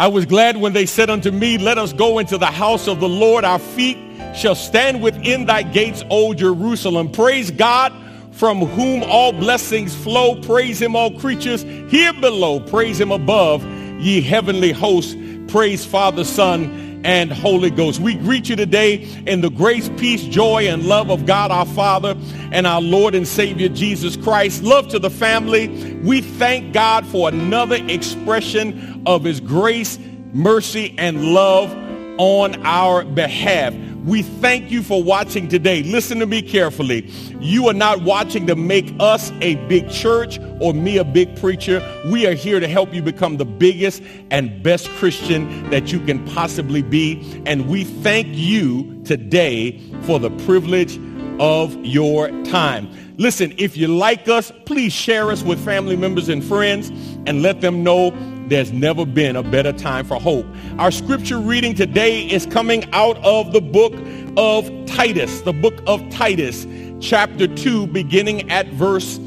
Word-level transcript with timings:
I 0.00 0.06
was 0.06 0.26
glad 0.26 0.56
when 0.56 0.74
they 0.74 0.86
said 0.86 1.10
unto 1.10 1.32
me, 1.32 1.58
Let 1.58 1.76
us 1.76 1.92
go 1.92 2.20
into 2.20 2.38
the 2.38 2.46
house 2.46 2.86
of 2.86 3.00
the 3.00 3.08
Lord. 3.08 3.44
Our 3.44 3.58
feet 3.58 3.98
shall 4.32 4.54
stand 4.54 5.02
within 5.02 5.46
thy 5.46 5.64
gates, 5.64 6.04
O 6.08 6.34
Jerusalem. 6.34 7.10
Praise 7.10 7.50
God 7.50 7.92
from 8.30 8.60
whom 8.60 9.02
all 9.02 9.32
blessings 9.32 9.96
flow. 9.96 10.40
Praise 10.40 10.80
him, 10.80 10.94
all 10.94 11.18
creatures 11.18 11.62
here 11.90 12.12
below. 12.12 12.60
Praise 12.60 13.00
him 13.00 13.10
above, 13.10 13.64
ye 14.00 14.20
heavenly 14.20 14.70
hosts. 14.70 15.16
Praise 15.48 15.84
Father, 15.84 16.22
Son, 16.22 16.77
and 17.04 17.32
Holy 17.32 17.70
Ghost. 17.70 18.00
We 18.00 18.14
greet 18.14 18.48
you 18.48 18.56
today 18.56 19.06
in 19.26 19.40
the 19.40 19.50
grace, 19.50 19.88
peace, 19.96 20.22
joy, 20.24 20.68
and 20.68 20.84
love 20.84 21.10
of 21.10 21.26
God 21.26 21.50
our 21.50 21.66
Father 21.66 22.16
and 22.52 22.66
our 22.66 22.80
Lord 22.80 23.14
and 23.14 23.26
Savior 23.26 23.68
Jesus 23.68 24.16
Christ. 24.16 24.62
Love 24.62 24.88
to 24.88 24.98
the 24.98 25.10
family. 25.10 25.68
We 26.02 26.20
thank 26.20 26.72
God 26.72 27.06
for 27.06 27.28
another 27.28 27.76
expression 27.88 29.02
of 29.06 29.24
his 29.24 29.40
grace, 29.40 29.98
mercy, 30.32 30.94
and 30.98 31.32
love 31.32 31.74
on 32.18 32.64
our 32.66 33.04
behalf. 33.04 33.74
We 34.08 34.22
thank 34.22 34.70
you 34.70 34.82
for 34.82 35.02
watching 35.02 35.48
today. 35.48 35.82
Listen 35.82 36.18
to 36.20 36.26
me 36.26 36.40
carefully. 36.40 37.10
You 37.40 37.68
are 37.68 37.74
not 37.74 38.04
watching 38.04 38.46
to 38.46 38.56
make 38.56 38.90
us 38.98 39.30
a 39.42 39.56
big 39.66 39.90
church 39.90 40.40
or 40.60 40.72
me 40.72 40.96
a 40.96 41.04
big 41.04 41.36
preacher. 41.36 41.86
We 42.06 42.26
are 42.26 42.32
here 42.32 42.58
to 42.58 42.66
help 42.66 42.94
you 42.94 43.02
become 43.02 43.36
the 43.36 43.44
biggest 43.44 44.02
and 44.30 44.62
best 44.62 44.88
Christian 44.92 45.68
that 45.68 45.92
you 45.92 46.00
can 46.00 46.24
possibly 46.28 46.80
be. 46.80 47.42
And 47.44 47.68
we 47.68 47.84
thank 47.84 48.28
you 48.30 48.98
today 49.04 49.78
for 50.04 50.18
the 50.18 50.30
privilege 50.46 50.98
of 51.38 51.76
your 51.84 52.30
time. 52.44 52.88
Listen, 53.18 53.52
if 53.58 53.76
you 53.76 53.88
like 53.88 54.26
us, 54.26 54.50
please 54.64 54.94
share 54.94 55.30
us 55.30 55.42
with 55.42 55.62
family 55.62 55.96
members 55.96 56.30
and 56.30 56.42
friends 56.42 56.88
and 57.26 57.42
let 57.42 57.60
them 57.60 57.82
know 57.82 58.12
there's 58.48 58.72
never 58.72 59.04
been 59.04 59.36
a 59.36 59.42
better 59.42 59.72
time 59.72 60.04
for 60.04 60.20
hope. 60.20 60.46
Our 60.78 60.90
scripture 60.90 61.38
reading 61.38 61.74
today 61.74 62.26
is 62.26 62.46
coming 62.46 62.90
out 62.92 63.16
of 63.18 63.52
the 63.52 63.60
book 63.60 63.92
of 64.36 64.70
Titus, 64.86 65.42
the 65.42 65.52
book 65.52 65.74
of 65.86 66.08
Titus, 66.10 66.66
chapter 67.00 67.46
2, 67.46 67.86
beginning 67.88 68.50
at 68.50 68.66
verse 68.68 69.18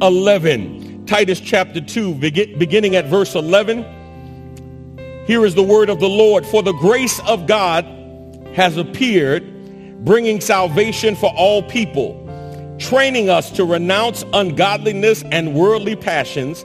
11. 0.00 1.06
Titus 1.06 1.40
chapter 1.40 1.80
2, 1.80 2.14
beginning 2.14 2.94
at 2.94 3.06
verse 3.06 3.34
11. 3.34 3.84
Here 5.26 5.44
is 5.44 5.54
the 5.54 5.62
word 5.62 5.90
of 5.90 6.00
the 6.00 6.08
Lord. 6.08 6.46
For 6.46 6.62
the 6.62 6.72
grace 6.72 7.18
of 7.26 7.46
God 7.46 7.84
has 8.54 8.76
appeared, 8.76 10.04
bringing 10.04 10.40
salvation 10.40 11.16
for 11.16 11.32
all 11.36 11.62
people, 11.62 12.24
training 12.78 13.28
us 13.28 13.50
to 13.52 13.64
renounce 13.64 14.24
ungodliness 14.32 15.24
and 15.24 15.54
worldly 15.54 15.96
passions 15.96 16.64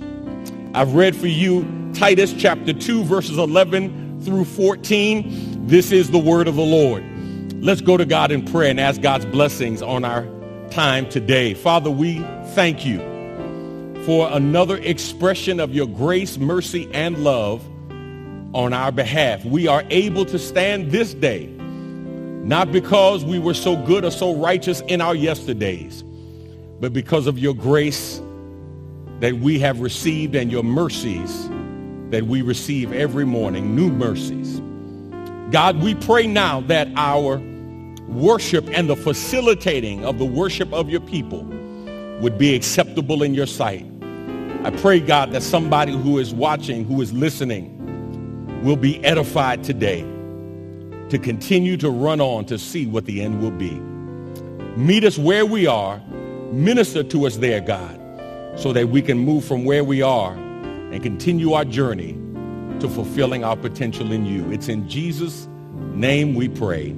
I've 0.73 0.93
read 0.95 1.17
for 1.17 1.27
you 1.27 1.91
Titus 1.93 2.31
chapter 2.31 2.71
2, 2.71 3.03
verses 3.03 3.37
11 3.37 4.21
through 4.21 4.45
14. 4.45 5.67
This 5.67 5.91
is 5.91 6.11
the 6.11 6.17
word 6.17 6.47
of 6.47 6.55
the 6.55 6.63
Lord. 6.63 7.03
Let's 7.61 7.81
go 7.81 7.97
to 7.97 8.05
God 8.05 8.31
in 8.31 8.45
prayer 8.45 8.69
and 8.69 8.79
ask 8.79 9.01
God's 9.01 9.25
blessings 9.25 9.81
on 9.81 10.05
our 10.05 10.25
time 10.69 11.09
today. 11.09 11.55
Father, 11.55 11.91
we 11.91 12.19
thank 12.53 12.85
you 12.85 12.99
for 14.05 14.31
another 14.31 14.77
expression 14.77 15.59
of 15.59 15.73
your 15.73 15.87
grace, 15.87 16.37
mercy, 16.37 16.89
and 16.93 17.21
love 17.21 17.61
on 18.55 18.71
our 18.71 18.93
behalf. 18.93 19.43
We 19.43 19.67
are 19.67 19.83
able 19.89 20.23
to 20.23 20.39
stand 20.39 20.89
this 20.89 21.13
day, 21.13 21.47
not 21.47 22.71
because 22.71 23.25
we 23.25 23.39
were 23.39 23.55
so 23.55 23.75
good 23.75 24.05
or 24.05 24.11
so 24.11 24.35
righteous 24.35 24.79
in 24.87 25.01
our 25.01 25.15
yesterdays, 25.15 26.01
but 26.79 26.93
because 26.93 27.27
of 27.27 27.37
your 27.37 27.53
grace 27.53 28.21
that 29.21 29.35
we 29.35 29.59
have 29.59 29.79
received 29.79 30.35
and 30.35 30.51
your 30.51 30.63
mercies 30.63 31.47
that 32.09 32.25
we 32.25 32.41
receive 32.41 32.91
every 32.91 33.23
morning, 33.23 33.75
new 33.75 33.89
mercies. 33.89 34.59
God, 35.51 35.79
we 35.81 35.93
pray 35.93 36.25
now 36.25 36.61
that 36.61 36.87
our 36.95 37.37
worship 38.07 38.67
and 38.73 38.89
the 38.89 38.95
facilitating 38.95 40.03
of 40.03 40.17
the 40.17 40.25
worship 40.25 40.73
of 40.73 40.89
your 40.89 41.01
people 41.01 41.43
would 42.19 42.39
be 42.39 42.55
acceptable 42.55 43.21
in 43.21 43.35
your 43.35 43.45
sight. 43.45 43.85
I 44.63 44.71
pray, 44.71 44.99
God, 44.99 45.31
that 45.33 45.43
somebody 45.43 45.93
who 45.93 46.17
is 46.17 46.33
watching, 46.33 46.83
who 46.83 46.99
is 46.99 47.13
listening, 47.13 47.77
will 48.63 48.75
be 48.75 49.03
edified 49.05 49.63
today 49.63 50.01
to 51.09 51.19
continue 51.19 51.77
to 51.77 51.91
run 51.91 52.21
on 52.21 52.45
to 52.45 52.57
see 52.57 52.87
what 52.87 53.05
the 53.05 53.21
end 53.21 53.39
will 53.39 53.51
be. 53.51 53.79
Meet 54.79 55.03
us 55.03 55.19
where 55.19 55.45
we 55.45 55.67
are. 55.67 56.01
Minister 56.51 57.03
to 57.03 57.27
us 57.27 57.37
there, 57.37 57.61
God 57.61 58.00
so 58.61 58.71
that 58.71 58.89
we 58.89 59.01
can 59.01 59.17
move 59.17 59.43
from 59.43 59.65
where 59.65 59.83
we 59.83 60.03
are 60.03 60.33
and 60.33 61.01
continue 61.01 61.53
our 61.53 61.65
journey 61.65 62.13
to 62.79 62.87
fulfilling 62.87 63.43
our 63.43 63.57
potential 63.57 64.11
in 64.11 64.23
you. 64.23 64.51
It's 64.51 64.67
in 64.67 64.87
Jesus' 64.87 65.47
name 65.93 66.35
we 66.35 66.47
pray. 66.47 66.95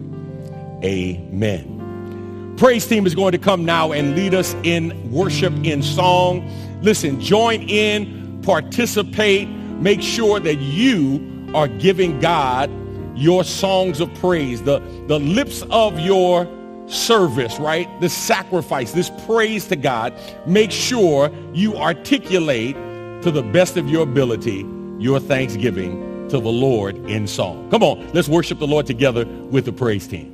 Amen. 0.84 2.54
Praise 2.58 2.86
team 2.86 3.06
is 3.06 3.16
going 3.16 3.32
to 3.32 3.38
come 3.38 3.64
now 3.64 3.94
and 3.94 4.14
lead 4.14 4.34
us 4.34 4.54
in 4.64 5.10
worship 5.10 5.54
in 5.64 5.82
song. 5.82 6.46
Listen, 6.82 7.22
join 7.22 7.62
in, 7.70 8.42
participate, 8.42 9.48
make 9.48 10.02
sure 10.02 10.42
that 10.42 10.56
you 10.56 11.50
are 11.56 11.70
giving 11.70 12.20
God 12.20 12.70
your 13.18 13.46
songs 13.46 14.02
of 14.02 14.14
praise, 14.16 14.62
the, 14.64 14.80
the 15.08 15.20
lips 15.20 15.64
of 15.70 15.98
your 16.00 16.46
service, 16.88 17.60
right? 17.60 17.88
This 18.02 18.14
sacrifice, 18.14 18.92
this 18.92 19.10
praise 19.26 19.68
to 19.68 19.76
God, 19.76 20.14
make 20.46 20.72
sure 20.72 21.32
you 21.54 21.76
articulate 21.76 22.76
to 23.24 23.32
the 23.32 23.44
best 23.44 23.78
of 23.78 23.90
your 23.90 24.04
ability 24.04 24.66
your 25.00 25.20
thanksgiving 25.20 26.28
to 26.30 26.40
the 26.40 26.50
Lord 26.50 26.96
in 27.10 27.28
song. 27.28 27.70
Come 27.70 27.84
on, 27.84 28.12
let's 28.14 28.30
worship 28.30 28.60
the 28.60 28.68
Lord 28.68 28.86
together 28.86 29.26
with 29.26 29.66
the 29.66 29.74
praise 29.74 30.08
team. 30.08 30.30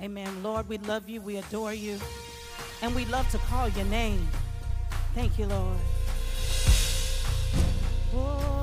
Amen. 0.00 0.42
Lord, 0.42 0.68
we 0.68 0.78
love 0.78 1.08
you, 1.08 1.20
we 1.20 1.36
adore 1.36 1.74
you, 1.74 1.98
and 2.80 2.94
we 2.94 3.04
love 3.06 3.30
to 3.30 3.38
call 3.38 3.68
your 3.68 3.84
name. 3.86 4.26
Thank 5.14 5.38
you, 5.38 5.46
Lord. 5.46 5.76
Oh. 8.14 8.59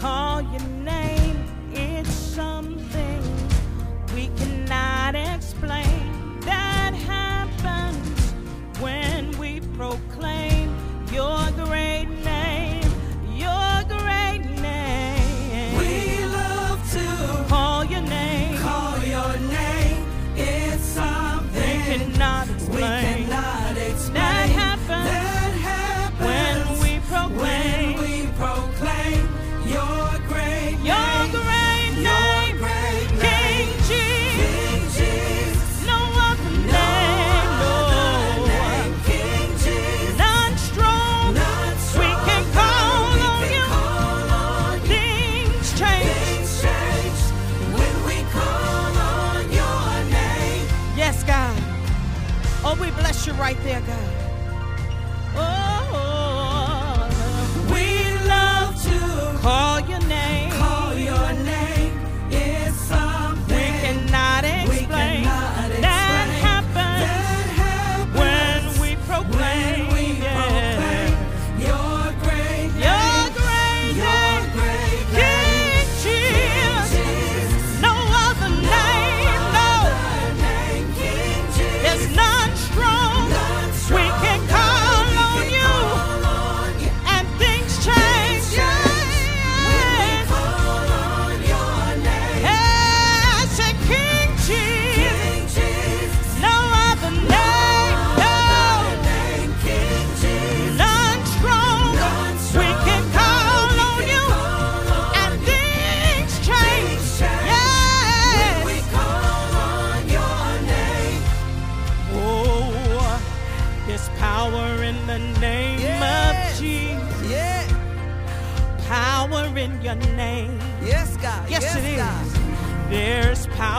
Call 0.00 0.40
your 0.40 0.66
name, 0.82 1.19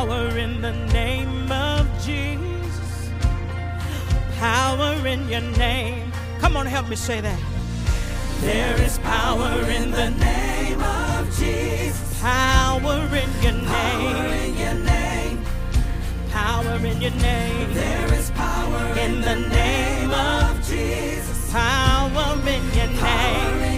power 0.02 0.36
in 0.36 0.62
the 0.62 0.74
name 0.94 1.52
of 1.52 1.86
Jesus. 2.04 3.12
Power 4.40 4.96
in 5.08 5.30
your 5.30 5.46
name. 5.60 6.12
Come 6.40 6.58
on, 6.58 6.66
help 6.66 6.90
me 6.90 6.96
say 6.96 7.22
that. 7.22 7.40
There 8.40 8.82
is 8.82 8.98
power 9.00 9.62
in 9.70 9.92
the 9.92 10.10
name 10.10 10.82
of 10.82 11.26
Jesus. 11.38 12.20
Power 12.20 12.98
in 13.24 13.32
your 13.44 13.54
name. 13.54 13.68
Power 13.68 14.26
in 14.44 14.58
your 14.64 14.74
name. 14.74 15.46
Power 16.32 16.78
in 16.84 17.00
your 17.00 17.18
name. 17.30 17.74
There 17.76 18.14
is 18.16 18.32
power 18.32 18.84
in 19.06 19.22
the 19.22 19.36
name 19.36 20.12
of 20.12 20.68
Jesus. 20.68 21.52
Power 21.52 22.40
in 22.48 22.64
your 22.74 22.88
name. 22.88 23.71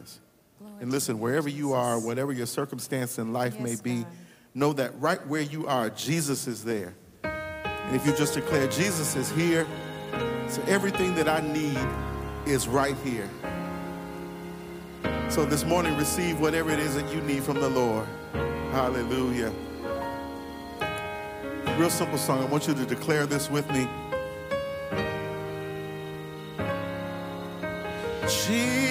Jesus. 0.00 0.20
Glory 0.58 0.74
And 0.80 0.90
listen, 0.90 1.18
wherever 1.18 1.48
you 1.48 1.72
are, 1.72 1.98
whatever 1.98 2.32
your 2.32 2.46
circumstance 2.46 3.18
in 3.18 3.32
life 3.32 3.58
may 3.58 3.76
be, 3.76 4.02
God. 4.02 4.12
know 4.54 4.72
that 4.74 4.98
right 5.00 5.24
where 5.26 5.42
you 5.42 5.66
are, 5.66 5.90
Jesus 5.90 6.46
is 6.46 6.64
there. 6.64 6.94
And 7.22 7.96
if 7.96 8.06
you 8.06 8.14
just 8.14 8.34
declare, 8.34 8.66
Jesus 8.68 9.16
is 9.16 9.30
here, 9.30 9.66
so 10.48 10.62
everything 10.62 11.14
that 11.14 11.28
I 11.28 11.40
need 11.40 11.78
is 12.48 12.68
right 12.68 12.96
here. 13.04 13.28
So 15.28 15.44
this 15.44 15.64
morning, 15.64 15.96
receive 15.96 16.40
whatever 16.40 16.70
it 16.70 16.80
is 16.80 16.94
that 16.96 17.12
you 17.14 17.20
need 17.22 17.44
from 17.44 17.60
the 17.60 17.68
Lord. 17.68 18.06
Hallelujah. 18.72 19.52
Real 21.78 21.90
simple 21.90 22.18
song. 22.18 22.42
I 22.42 22.46
want 22.46 22.66
you 22.66 22.74
to 22.74 22.84
declare 22.84 23.26
this 23.26 23.48
with 23.48 23.70
me. 23.70 23.88
Jesus 28.28 28.89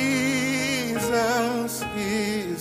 is 1.96 2.59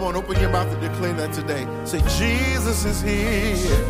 come 0.00 0.08
on, 0.08 0.16
open 0.16 0.40
your 0.40 0.48
mouth 0.48 0.72
and 0.72 0.80
declare 0.80 1.12
that 1.12 1.30
today. 1.30 1.66
Say, 1.84 2.00
Jesus 2.18 2.86
is 2.86 3.02
here. 3.02 3.84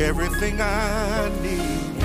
Everything 0.00 0.60
I 0.60 1.30
need 1.40 2.02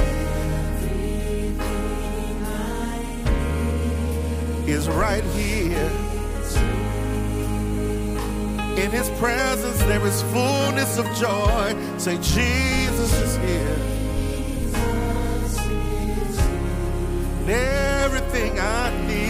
is 4.70 4.88
right 4.90 5.24
here. 5.24 5.90
In 8.78 8.92
his 8.92 9.10
presence 9.18 9.80
there 9.86 10.06
is 10.06 10.22
fullness 10.34 11.00
of 11.00 11.06
joy. 11.16 11.76
Say, 11.98 12.18
Jesus 12.18 13.12
is 13.22 13.38
here. 13.38 13.78
Everything 17.48 18.60
I 18.60 19.08
need 19.08 19.23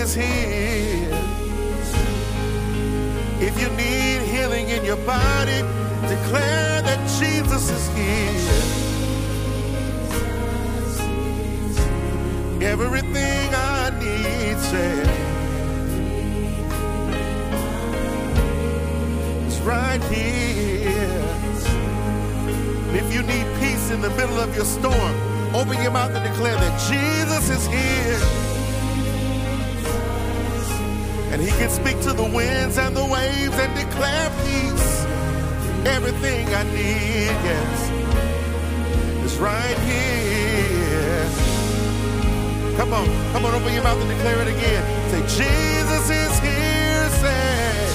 is 0.00 0.14
here. 0.14 1.10
If 3.38 3.60
you 3.60 3.68
need 3.76 4.22
healing 4.32 4.70
in 4.70 4.82
your 4.82 4.96
body, 5.04 5.60
declare 6.08 6.80
that 6.80 7.00
Jesus 7.18 7.70
is 7.70 7.86
here. 7.94 8.62
Everything 12.62 13.54
I 13.54 13.90
need, 14.00 14.56
say, 14.70 15.02
is 19.48 19.60
right 19.60 20.02
here. 20.04 21.24
If 22.94 23.12
you 23.12 23.22
need 23.22 23.46
peace 23.60 23.90
in 23.90 24.00
the 24.00 24.10
middle 24.10 24.38
of 24.38 24.54
your 24.56 24.64
storm, 24.64 25.14
open 25.54 25.82
your 25.82 25.92
mouth 25.92 26.14
and 26.14 26.24
declare 26.24 26.56
that 26.56 26.74
Jesus 26.88 27.50
is 27.50 27.66
here. 27.66 28.49
And 31.40 31.48
he 31.48 31.56
can 31.56 31.70
speak 31.70 31.98
to 32.02 32.12
the 32.12 32.22
winds 32.22 32.76
and 32.76 32.94
the 32.94 33.02
waves 33.02 33.54
and 33.54 33.74
declare 33.74 34.30
peace. 34.44 35.06
Everything 35.86 36.46
I 36.54 36.64
need, 36.64 37.32
yes, 37.48 37.90
is 39.24 39.38
right 39.38 39.78
here. 39.88 41.24
Come 42.76 42.92
on, 42.92 43.06
come 43.32 43.46
on, 43.46 43.54
open 43.54 43.72
your 43.72 43.82
mouth 43.82 43.98
and 44.02 44.10
declare 44.10 44.42
it 44.42 44.48
again. 44.48 44.84
Say, 45.10 45.22
Jesus 45.42 46.10
is 46.10 46.38
here, 46.40 47.08
say. 47.08 47.88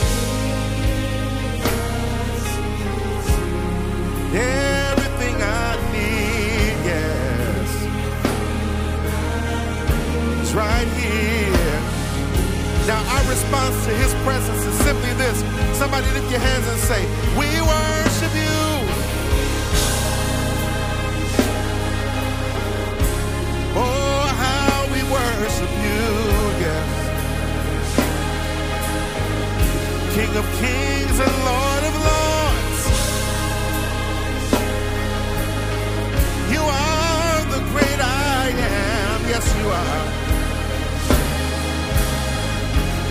Everything 4.33 5.35
I 5.39 5.77
need, 5.93 6.83
yes, 6.83 7.69
is 10.41 10.55
right 10.55 10.87
here. 10.97 11.54
Now, 12.87 13.01
our 13.17 13.27
response 13.27 13.75
to 13.85 13.91
his 13.95 14.13
presence 14.23 14.63
is 14.63 14.75
simply 14.85 15.11
this. 15.13 15.39
Somebody 15.75 16.05
lift 16.11 16.29
your 16.29 16.39
hands 16.39 16.67
and 16.67 16.79
say, 16.81 17.01
We 17.33 17.49
worship 17.65 18.31
you. 18.35 18.61
Oh, 23.75 24.25
how 24.37 24.85
we 24.93 25.01
worship 25.09 25.71
you, 25.81 26.03
yes. 26.61 26.89
King 30.13 30.31
of 30.37 30.45
kings 30.61 31.17
and 31.25 31.35
Lord 31.49 31.83
of 31.89 31.95
lords. 32.05 32.81
You 36.53 36.61
are 36.61 37.41
the 37.49 37.61
great 37.73 37.99
I 37.99 38.53
am. 38.53 39.21
Yes, 39.27 39.45
you 39.57 39.69
are. 39.69 40.24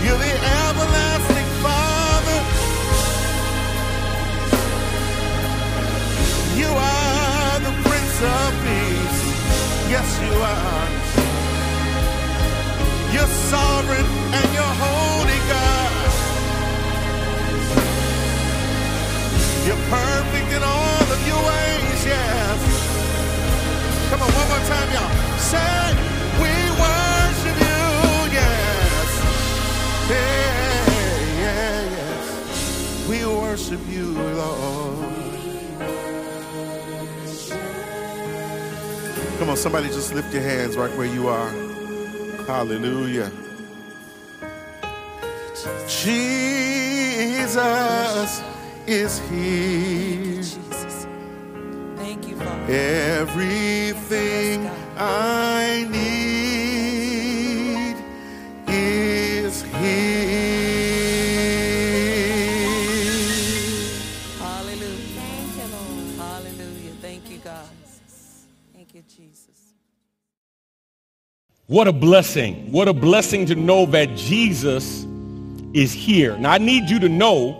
You're 0.05 0.19
the 0.19 0.35
everlasting 0.61 1.49
Father. 1.65 2.39
You 6.61 6.69
are 6.69 7.59
the 7.65 7.73
Prince 7.89 8.17
of 8.21 8.51
Peace. 8.61 9.21
Yes, 9.89 10.07
you 10.21 10.33
are. 10.53 10.87
You're 13.13 13.33
sovereign 13.49 14.05
and 14.37 14.47
you're 14.53 14.75
holy, 14.85 15.39
God. 15.49 15.91
You're 19.65 19.83
perfect 19.89 20.49
in 20.53 20.61
all 20.61 21.05
of 21.15 21.27
your 21.27 21.41
ways, 21.49 22.05
yes. 22.05 22.59
Come 24.11 24.21
on, 24.21 24.29
one 24.29 24.47
more 24.53 24.65
time, 24.69 24.89
y'all. 24.93 25.39
Say, 25.39 26.04
worship 33.75 33.93
you, 33.93 34.05
Lord. 34.13 35.11
Come 39.39 39.49
on, 39.49 39.57
somebody 39.57 39.87
just 39.87 40.13
lift 40.13 40.33
your 40.33 40.43
hands 40.43 40.77
right 40.77 40.95
where 40.97 41.07
you 41.07 41.27
are. 41.27 41.49
Hallelujah. 42.47 43.31
Jesus 45.87 47.55
is 48.87 49.19
here. 49.29 50.43
Thank 51.95 52.27
you, 52.27 52.35
Father. 52.35 52.73
Everything 52.73 54.69
I 54.97 55.87
need 55.89 56.54
What 71.75 71.89
a 71.89 71.91
blessing. 71.91 72.71
What 72.71 72.87
a 72.87 72.93
blessing 72.93 73.47
to 73.47 73.55
know 73.55 73.85
that 73.87 74.15
Jesus 74.15 75.05
is 75.73 75.91
here. 75.91 76.37
Now, 76.37 76.51
I 76.51 76.57
need 76.57 76.89
you 76.89 76.99
to 76.99 77.09
know 77.09 77.51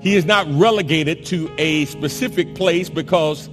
he 0.00 0.14
is 0.14 0.24
not 0.24 0.46
relegated 0.52 1.26
to 1.26 1.50
a 1.58 1.84
specific 1.86 2.54
place 2.54 2.88
because 2.88 3.50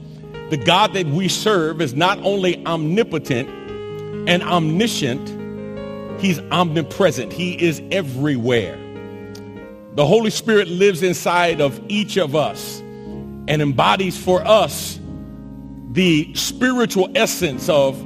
the 0.51 0.57
God 0.57 0.93
that 0.93 1.07
we 1.07 1.27
serve 1.27 1.81
is 1.81 1.95
not 1.95 2.19
only 2.19 2.63
omnipotent 2.67 3.49
and 4.29 4.43
omniscient, 4.43 6.21
he's 6.21 6.39
omnipresent. 6.51 7.33
He 7.33 7.59
is 7.59 7.81
everywhere. 7.89 8.77
The 9.95 10.05
Holy 10.05 10.29
Spirit 10.29 10.67
lives 10.67 11.01
inside 11.01 11.59
of 11.59 11.81
each 11.87 12.17
of 12.17 12.35
us 12.35 12.81
and 13.47 13.63
embodies 13.63 14.15
for 14.15 14.45
us 14.45 14.99
the 15.93 16.31
spiritual 16.35 17.09
essence 17.15 17.67
of 17.67 17.99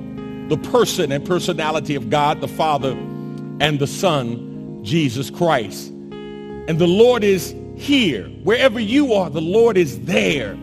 the 0.52 0.58
person 0.58 1.14
and 1.14 1.26
personality 1.26 1.96
of 1.96 2.10
God 2.10 2.42
the 2.42 2.48
Father 2.48 2.92
and 2.92 3.80
the 3.80 3.88
Son, 3.88 4.84
Jesus 4.84 5.30
Christ. 5.30 5.92
And 5.92 6.78
the 6.78 6.88
Lord 6.88 7.24
is 7.24 7.56
here. 7.78 8.26
Wherever 8.44 8.78
you 8.78 9.14
are, 9.14 9.30
the 9.30 9.40
Lord 9.40 9.78
is 9.78 10.02
there. 10.02 10.58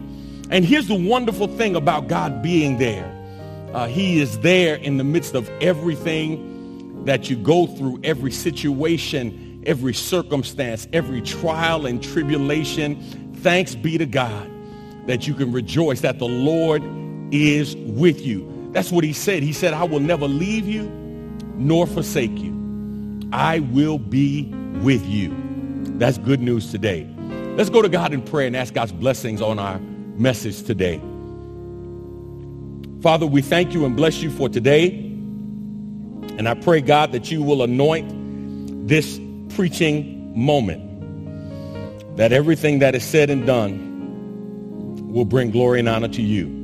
And 0.51 0.63
here's 0.63 0.89
the 0.89 1.09
wonderful 1.09 1.49
thing 1.49 1.75
about 1.75 2.07
God 2.07 2.43
being 2.43 2.77
there. 2.77 3.11
Uh, 3.73 3.87
he 3.87 4.21
is 4.21 4.39
there 4.41 4.75
in 4.75 4.99
the 4.99 5.05
midst 5.05 5.35
of 5.35 5.49
everything 5.63 7.07
that 7.07 7.31
you 7.31 7.37
go 7.37 7.67
through, 7.67 7.99
every 8.05 8.31
situation, 8.31 9.63
every 9.65 9.95
circumstance, 9.95 10.87
every 10.93 11.23
trial 11.23 11.87
and 11.87 12.03
tribulation. 12.03 13.33
Thanks 13.37 13.75
be 13.75 13.97
to 13.97 14.05
God 14.05 14.51
that 15.07 15.27
you 15.27 15.33
can 15.33 15.51
rejoice 15.51 16.03
that 16.03 16.19
the 16.19 16.29
Lord 16.29 16.83
is 17.33 17.75
with 17.75 18.21
you. 18.21 18.58
That's 18.73 18.93
what 18.93 19.05
he 19.05 19.13
said. 19.13 19.43
He 19.43 19.53
said, 19.53 19.75
I 19.75 19.85
will 19.85 20.01
never 20.01 20.29
leave 20.29 20.67
you 20.67 20.89
nor 21.55 21.87
forsake 21.87 22.37
you. 22.39 22.57
I 23.33 23.61
will 23.61 23.99
be 23.99 24.45
with 24.83 25.05
you. 25.07 25.35
That's 25.99 26.19
good 26.19 26.41
news 26.41 26.71
today. 26.71 27.07
Let's 27.57 27.71
go 27.71 27.83
to 27.83 27.89
God 27.89 28.13
in 28.13 28.23
prayer 28.23 28.47
and 28.47 28.57
ask 28.57 28.73
God's 28.73 28.93
blessings 28.93 29.43
on 29.43 29.59
our 29.59 29.79
message 29.81 30.63
today. 30.63 31.01
Father, 33.03 33.27
we 33.27 33.43
thank 33.43 33.75
you 33.75 33.85
and 33.85 33.97
bless 33.97 34.23
you 34.23 34.31
for 34.31 34.49
today. 34.49 34.89
And 36.39 36.49
I 36.49 36.55
pray, 36.55 36.81
God, 36.81 37.13
that 37.13 37.31
you 37.31 37.43
will 37.43 37.63
anoint 37.63 38.89
this 38.89 39.21
preaching 39.51 40.33
moment, 40.37 42.17
that 42.17 42.33
everything 42.33 42.79
that 42.79 42.95
is 42.95 43.03
said 43.03 43.31
and 43.31 43.45
done 43.45 45.13
will 45.13 45.25
bring 45.25 45.51
glory 45.51 45.81
and 45.81 45.89
honor 45.89 46.09
to 46.09 46.23
you. 46.23 46.58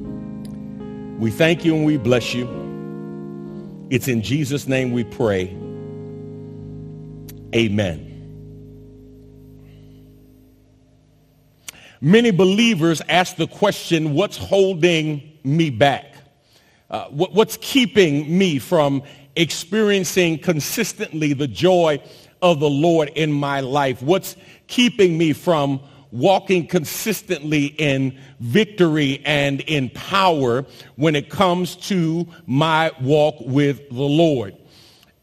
We 1.19 1.31
thank 1.31 1.65
you 1.65 1.77
and 1.77 1.87
we 1.87 1.97
bless 1.97 2.35
you. 2.35 2.47
It's 3.89 4.09
in 4.09 4.21
Jesus' 4.21 4.67
name 4.67 4.93
we 4.93 5.05
pray. 5.05 5.57
Amen. 7.55 8.11
Many 12.01 12.33
believers 12.33 13.01
ask 13.09 13.37
the 13.37 13.47
question, 13.47 14.13
what's 14.13 14.37
holding 14.37 15.39
me 15.45 15.71
back? 15.71 16.17
Uh, 16.91 17.07
what, 17.07 17.33
what's 17.33 17.59
keeping 17.61 18.37
me 18.37 18.59
from 18.59 19.03
experiencing 19.37 20.39
consistently 20.39 21.33
the 21.33 21.47
joy 21.47 22.03
of 22.43 22.59
the 22.61 22.69
Lord 22.69 23.11
in 23.15 23.33
my 23.33 23.61
life? 23.61 24.03
What's 24.03 24.37
keeping 24.67 25.17
me 25.17 25.33
from 25.33 25.81
walking 26.15 26.67
consistently 26.67 27.67
in 27.67 28.17
victory 28.39 29.21
and 29.27 29.61
in 29.63 29.91
power 29.91 30.65
when 30.95 31.17
it 31.17 31.29
comes 31.29 31.75
to 31.75 32.27
my 32.47 32.91
walk 33.01 33.35
with 33.41 33.89
the 33.91 34.03
Lord? 34.03 34.57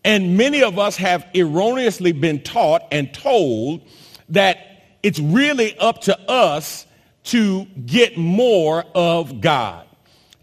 And 0.04 0.38
many 0.38 0.62
of 0.64 0.78
us 0.78 0.98
have 0.98 1.26
erroneously 1.34 2.12
been 2.12 2.42
taught 2.42 2.84
and 2.92 3.14
told 3.14 3.82
that 4.30 4.58
it's 5.02 5.20
really 5.20 5.78
up 5.78 6.02
to 6.02 6.20
us 6.30 6.86
to 7.24 7.66
get 7.86 8.18
more 8.18 8.84
of 8.94 9.42
God, 9.42 9.88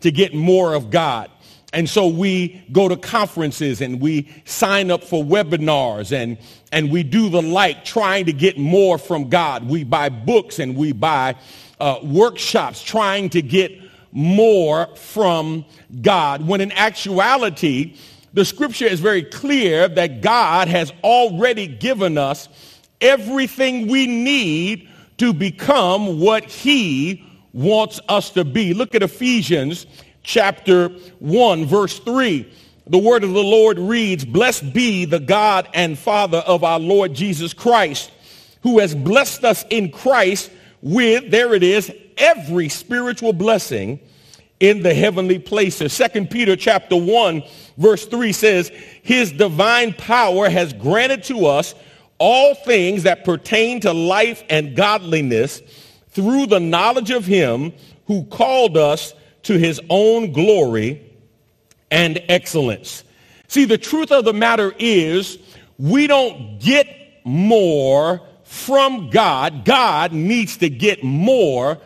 to 0.00 0.10
get 0.10 0.34
more 0.34 0.74
of 0.74 0.90
God. 0.90 1.30
And 1.72 1.88
so 1.88 2.08
we 2.08 2.64
go 2.72 2.88
to 2.88 2.96
conferences 2.96 3.82
and 3.82 4.00
we 4.00 4.28
sign 4.46 4.90
up 4.90 5.04
for 5.04 5.22
webinars 5.22 6.12
and, 6.12 6.38
and 6.72 6.90
we 6.90 7.02
do 7.02 7.28
the 7.28 7.42
like 7.42 7.84
trying 7.84 8.24
to 8.26 8.32
get 8.32 8.56
more 8.56 8.96
from 8.96 9.28
God. 9.28 9.68
We 9.68 9.84
buy 9.84 10.08
books 10.08 10.58
and 10.58 10.76
we 10.76 10.92
buy 10.92 11.36
uh, 11.78 11.98
workshops 12.02 12.82
trying 12.82 13.30
to 13.30 13.42
get 13.42 13.72
more 14.12 14.88
from 14.96 15.66
God. 16.00 16.46
When 16.46 16.62
in 16.62 16.72
actuality, 16.72 17.96
the 18.32 18.46
scripture 18.46 18.86
is 18.86 19.00
very 19.00 19.22
clear 19.22 19.88
that 19.88 20.22
God 20.22 20.68
has 20.68 20.90
already 21.04 21.66
given 21.66 22.16
us 22.16 22.48
everything 23.00 23.88
we 23.88 24.06
need 24.06 24.88
to 25.18 25.34
become 25.34 26.18
what 26.20 26.44
he 26.44 27.24
wants 27.52 28.00
us 28.08 28.30
to 28.30 28.44
be. 28.44 28.72
Look 28.72 28.94
at 28.94 29.02
Ephesians 29.02 29.86
chapter 30.28 30.90
1, 31.20 31.64
verse 31.64 31.98
3. 32.00 32.52
The 32.86 32.98
word 32.98 33.24
of 33.24 33.32
the 33.32 33.42
Lord 33.42 33.78
reads, 33.78 34.24
Blessed 34.24 34.72
be 34.74 35.06
the 35.06 35.18
God 35.18 35.68
and 35.72 35.98
Father 35.98 36.38
of 36.38 36.62
our 36.62 36.78
Lord 36.78 37.14
Jesus 37.14 37.54
Christ, 37.54 38.12
who 38.62 38.78
has 38.78 38.94
blessed 38.94 39.44
us 39.44 39.64
in 39.70 39.90
Christ 39.90 40.50
with, 40.82 41.30
there 41.30 41.54
it 41.54 41.62
is, 41.62 41.90
every 42.18 42.68
spiritual 42.68 43.32
blessing 43.32 44.00
in 44.60 44.82
the 44.82 44.92
heavenly 44.92 45.38
places. 45.38 45.94
Second 45.94 46.30
Peter 46.30 46.56
chapter 46.56 46.96
1, 46.96 47.42
verse 47.78 48.06
3 48.06 48.32
says, 48.32 48.68
His 49.02 49.32
divine 49.32 49.94
power 49.94 50.50
has 50.50 50.74
granted 50.74 51.24
to 51.24 51.46
us 51.46 51.74
all 52.18 52.54
things 52.54 53.04
that 53.04 53.24
pertain 53.24 53.80
to 53.80 53.92
life 53.94 54.42
and 54.50 54.76
godliness 54.76 55.62
through 56.10 56.46
the 56.46 56.60
knowledge 56.60 57.10
of 57.10 57.24
him 57.24 57.72
who 58.06 58.24
called 58.24 58.76
us 58.76 59.14
to 59.48 59.58
his 59.58 59.80
own 59.88 60.30
glory 60.30 61.00
and 61.90 62.22
excellence. 62.28 63.02
See, 63.46 63.64
the 63.64 63.78
truth 63.78 64.12
of 64.12 64.26
the 64.26 64.34
matter 64.34 64.74
is 64.78 65.38
we 65.78 66.06
don't 66.06 66.60
get 66.60 66.86
more 67.24 68.20
from 68.44 69.08
God. 69.08 69.64
God 69.64 70.12
needs 70.12 70.58
to 70.58 70.68
get 70.68 71.02
more 71.02 71.78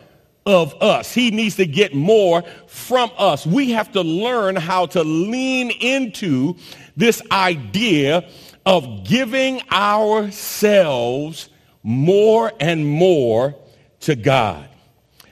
of 0.45 0.73
us. 0.81 1.13
He 1.13 1.31
needs 1.31 1.55
to 1.55 1.65
get 1.65 1.95
more 1.95 2.43
from 2.67 3.09
us. 3.17 3.47
We 3.47 3.71
have 3.71 3.93
to 3.93 4.01
learn 4.01 4.57
how 4.57 4.87
to 4.87 5.01
lean 5.05 5.71
into 5.71 6.57
this 6.97 7.21
idea 7.31 8.29
of 8.65 9.05
giving 9.05 9.61
ourselves 9.71 11.47
more 11.81 12.51
and 12.59 12.85
more 12.85 13.55
to 14.01 14.17
God. 14.17 14.67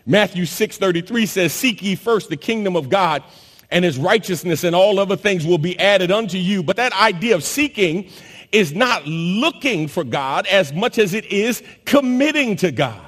Matthew 0.06 0.46
6:33 0.46 1.26
says, 1.26 1.54
"Seek 1.54 1.82
ye 1.82 1.96
first 1.96 2.30
the 2.30 2.38
kingdom 2.38 2.76
of 2.76 2.90
God 2.90 3.24
and 3.70 3.86
his 3.86 3.98
righteousness 3.98 4.64
and 4.64 4.76
all 4.76 5.00
other 5.00 5.16
things 5.16 5.46
will 5.46 5.58
be 5.58 5.80
added 5.80 6.12
unto 6.12 6.38
you." 6.38 6.64
But 6.64 6.78
that 6.78 6.94
idea 6.94 7.36
of 7.36 7.44
seeking 7.44 8.06
is 8.52 8.74
not 8.74 9.08
looking 9.08 9.88
for 9.88 10.04
God 10.04 10.46
as 10.48 10.74
much 10.74 10.98
as 10.98 11.14
it 11.14 11.26
is 11.32 11.64
committing 11.86 12.56
to 12.58 12.72
God. 12.72 13.00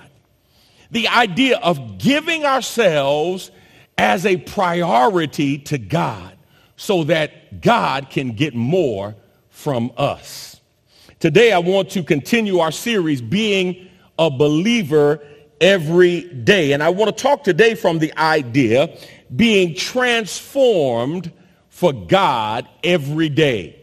The 0.92 1.08
idea 1.08 1.58
of 1.58 1.98
giving 1.98 2.46
ourselves 2.46 3.52
as 3.98 4.26
a 4.26 4.38
priority 4.38 5.58
to 5.58 5.78
God 5.78 6.34
so 6.78 7.04
that 7.06 7.62
God 7.62 8.10
can 8.10 8.32
get 8.32 8.56
more 8.56 9.16
from 9.50 9.92
us. 9.98 10.62
Today 11.20 11.52
I 11.52 11.60
want 11.60 11.90
to 11.92 12.04
continue 12.04 12.60
our 12.60 12.72
series 12.72 13.22
being 13.22 13.88
a 14.20 14.30
believer 14.30 15.22
every 15.64 16.22
day. 16.22 16.74
And 16.74 16.84
I 16.84 16.90
want 16.90 17.16
to 17.16 17.24
talk 17.24 17.44
today 17.46 17.74
from 17.74 18.00
the 18.00 18.16
idea 18.20 18.96
being 19.34 19.76
transformed 19.76 21.32
for 21.70 21.94
God 21.94 22.68
every 22.84 23.30
day. 23.30 23.80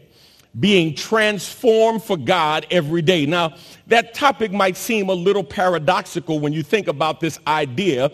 Being 0.57 0.95
transformed 0.95 2.03
for 2.03 2.17
God 2.17 2.67
every 2.69 3.01
day. 3.01 3.25
Now, 3.25 3.55
that 3.87 4.13
topic 4.13 4.51
might 4.51 4.77
seem 4.77 5.09
a 5.09 5.13
little 5.13 5.43
paradoxical 5.43 6.39
when 6.39 6.53
you 6.53 6.61
think 6.61 6.87
about 6.87 7.19
this 7.19 7.39
idea 7.47 8.11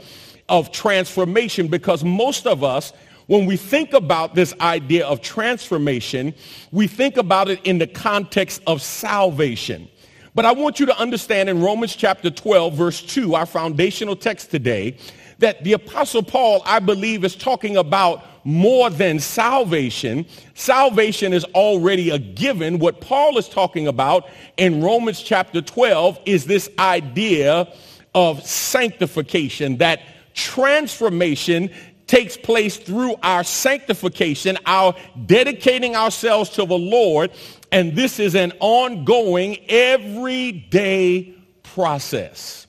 of 0.48 0.72
transformation 0.72 1.68
because 1.68 2.06
most 2.06 2.48
of 2.48 2.64
us, 2.64 2.94
when 3.26 3.46
we 3.46 3.58
think 3.58 3.92
about 3.92 4.34
this 4.34 4.54
idea 4.62 5.06
of 5.06 5.22
transformation, 5.22 6.34
we 6.72 6.88
think 6.88 7.18
about 7.18 7.50
it 7.50 7.60
in 7.66 7.80
the 7.80 7.88
context 7.88 8.62
of 8.66 8.82
salvation. 8.82 9.90
But 10.38 10.46
I 10.46 10.52
want 10.52 10.80
you 10.80 10.86
to 10.86 10.96
understand 11.00 11.50
in 11.50 11.64
Romans 11.64 11.96
chapter 11.96 12.30
12, 12.30 12.76
verse 12.76 13.02
2, 13.02 13.34
our 13.34 13.48
foundational 13.48 14.16
text 14.16 14.52
today, 14.52 14.96
that 15.40 15.64
the 15.64 15.74
Apostle 15.74 16.22
Paul, 16.22 16.62
I 16.64 16.78
believe, 16.78 17.24
is 17.24 17.36
talking 17.36 17.76
about 17.76 18.24
more 18.46 18.92
than 18.92 19.18
salvation. 19.20 20.28
Salvation 20.54 21.34
is 21.34 21.44
already 21.56 22.12
a 22.12 22.20
given. 22.20 22.78
What 22.78 23.02
Paul 23.02 23.40
is 23.40 23.50
talking 23.50 23.88
about 23.88 24.30
in 24.58 24.84
Romans 24.84 25.24
chapter 25.24 25.60
12 25.60 26.20
is 26.28 26.46
this 26.46 26.70
idea 26.78 27.74
of 28.14 28.46
sanctification, 28.46 29.78
that 29.78 30.02
transformation 30.36 31.72
takes 32.08 32.38
place 32.38 32.78
through 32.78 33.16
our 33.22 33.44
sanctification, 33.44 34.58
our 34.66 34.96
dedicating 35.26 35.96
ourselves 35.96 36.50
to 36.52 36.66
the 36.66 36.78
Lord, 36.78 37.32
and 37.72 37.96
this 37.96 38.20
is 38.20 38.34
an 38.34 38.54
ongoing, 38.60 39.58
everyday 39.70 41.36
process. 41.64 42.66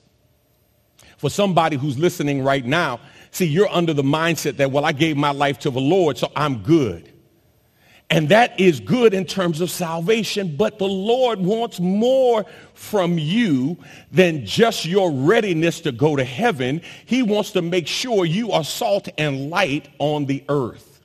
For 1.17 1.31
somebody 1.31 1.77
who's 1.77 1.99
listening 1.99 2.43
right 2.43 2.65
now, 2.65 3.01
see, 3.31 3.47
you're 3.47 3.69
under 3.69 3.95
the 3.95 4.03
mindset 4.03 4.57
that, 4.57 4.71
well, 4.71 4.85
I 4.85 4.93
gave 4.93 5.17
my 5.17 5.31
life 5.31 5.59
to 5.61 5.71
the 5.71 5.81
Lord, 5.81 6.19
so 6.19 6.31
I'm 6.37 6.59
good. 6.59 7.13
And 8.11 8.31
that 8.31 8.59
is 8.59 8.81
good 8.81 9.13
in 9.13 9.27
terms 9.27 9.61
of 9.61 9.71
salvation, 9.71 10.57
but 10.57 10.79
the 10.79 10.89
Lord 10.89 11.41
wants 11.41 11.79
more 11.79 12.47
from 12.73 13.19
you 13.19 13.77
than 14.11 14.47
just 14.47 14.87
your 14.87 15.13
readiness 15.13 15.81
to 15.83 15.93
go 15.93 16.17
to 16.17 16.25
heaven. 16.25 16.81
He 17.05 17.23
wants 17.23 17.51
to 17.53 17.61
make 17.61 17.87
sure 17.87 18.25
you 18.25 18.53
are 18.53 18.65
salt 18.65 19.09
and 19.19 19.51
light 19.51 19.89
on 19.99 20.25
the 20.25 20.43
earth, 20.49 21.03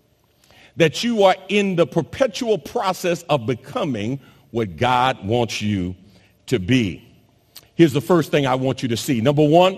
that 0.78 1.04
you 1.04 1.24
are 1.24 1.36
in 1.50 1.76
the 1.76 1.86
perpetual 1.86 2.58
process 2.58 3.24
of 3.24 3.46
becoming 3.46 4.22
what 4.52 4.78
God 4.78 5.26
wants 5.26 5.62
you 5.62 5.96
to 6.46 6.58
be. 6.58 7.06
Here's 7.76 7.92
the 7.92 8.02
first 8.02 8.32
thing 8.32 8.48
I 8.48 8.56
want 8.56 8.82
you 8.82 8.88
to 8.90 8.98
see. 8.98 9.20
Number 9.20 9.46
one, 9.46 9.78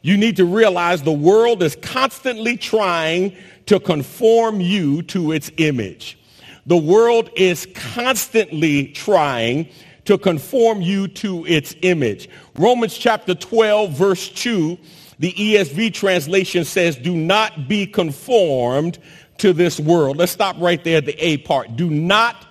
you 0.00 0.16
need 0.16 0.36
to 0.36 0.46
realize 0.46 1.02
the 1.02 1.12
world 1.12 1.62
is 1.62 1.76
constantly 1.76 2.56
trying 2.56 3.36
to 3.66 3.78
conform 3.78 4.60
you 4.60 5.02
to 5.02 5.32
its 5.32 5.50
image. 5.58 6.18
The 6.66 6.76
world 6.76 7.30
is 7.36 7.66
constantly 7.74 8.88
trying 8.88 9.68
to 10.04 10.18
conform 10.18 10.80
you 10.80 11.08
to 11.08 11.44
its 11.46 11.74
image. 11.82 12.28
Romans 12.56 12.96
chapter 12.96 13.34
12, 13.34 13.92
verse 13.92 14.28
2, 14.30 14.78
the 15.18 15.32
ESV 15.32 15.94
translation 15.94 16.64
says, 16.64 16.96
do 16.96 17.14
not 17.14 17.68
be 17.68 17.86
conformed 17.86 18.98
to 19.38 19.52
this 19.52 19.78
world. 19.80 20.16
Let's 20.16 20.32
stop 20.32 20.56
right 20.58 20.82
there 20.82 20.98
at 20.98 21.06
the 21.06 21.16
A 21.24 21.38
part. 21.38 21.76
Do 21.76 21.90
not 21.90 22.46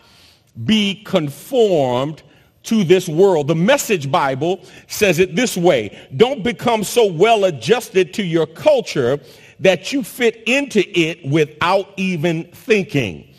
be 0.66 1.04
conformed 1.04 2.24
to 2.64 2.84
this 2.84 3.08
world. 3.08 3.48
The 3.48 3.56
Message 3.56 4.12
Bible 4.12 4.64
says 4.88 5.20
it 5.20 5.36
this 5.36 5.58
way. 5.58 5.98
Don't 6.16 6.44
become 6.44 6.84
so 6.84 7.06
well 7.06 7.46
adjusted 7.46 8.14
to 8.16 8.24
your 8.24 8.46
culture 8.46 9.20
that 9.60 9.92
you 9.92 10.04
fit 10.04 10.44
into 10.46 10.84
it 10.98 11.26
without 11.26 11.94
even 11.98 12.46
thinking. 12.52 13.31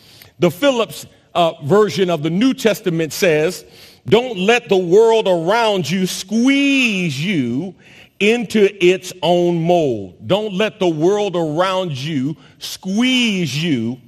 The 0.42 0.50
Phillips 0.50 1.06
uh, 1.36 1.52
version 1.62 2.10
of 2.10 2.24
the 2.24 2.30
New 2.30 2.52
Testament 2.52 3.12
says, 3.12 3.64
don't 4.08 4.36
let 4.36 4.68
the 4.68 4.76
world 4.76 5.28
around 5.28 5.88
you 5.88 6.04
squeeze 6.04 7.24
you 7.24 7.76
into 8.18 8.68
its 8.84 9.12
own 9.22 9.62
mold. 9.62 10.26
Don't 10.26 10.52
let 10.54 10.80
the 10.80 10.88
world 10.88 11.36
around 11.36 11.92
you 11.92 12.36
squeeze 12.58 13.62
you 13.62 14.00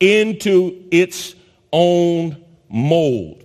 into 0.00 0.88
its 0.90 1.36
own 1.70 2.44
mold. 2.68 3.44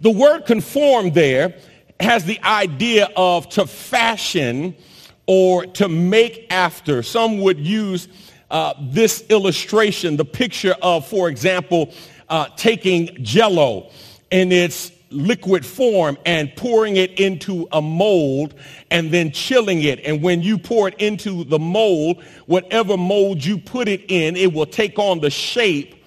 The 0.00 0.12
word 0.12 0.46
conform 0.46 1.10
there 1.10 1.54
has 2.00 2.24
the 2.24 2.42
idea 2.44 3.10
of 3.14 3.50
to 3.50 3.66
fashion 3.66 4.74
or 5.26 5.66
to 5.66 5.90
make 5.90 6.46
after. 6.48 7.02
Some 7.02 7.40
would 7.42 7.60
use 7.60 8.08
uh, 8.50 8.74
this 8.80 9.24
illustration, 9.28 10.16
the 10.16 10.24
picture 10.24 10.74
of, 10.82 11.06
for 11.06 11.28
example, 11.28 11.92
uh, 12.28 12.46
taking 12.56 13.22
jello 13.22 13.90
in 14.30 14.52
its 14.52 14.92
liquid 15.10 15.64
form 15.64 16.18
and 16.26 16.54
pouring 16.56 16.96
it 16.96 17.18
into 17.20 17.68
a 17.72 17.80
mold 17.80 18.54
and 18.90 19.10
then 19.12 19.30
chilling 19.30 19.82
it. 19.82 20.00
And 20.00 20.22
when 20.22 20.42
you 20.42 20.58
pour 20.58 20.88
it 20.88 20.94
into 20.98 21.44
the 21.44 21.58
mold, 21.58 22.22
whatever 22.46 22.96
mold 22.96 23.44
you 23.44 23.58
put 23.58 23.88
it 23.88 24.10
in, 24.10 24.36
it 24.36 24.52
will 24.52 24.66
take 24.66 24.98
on 24.98 25.20
the 25.20 25.30
shape 25.30 26.04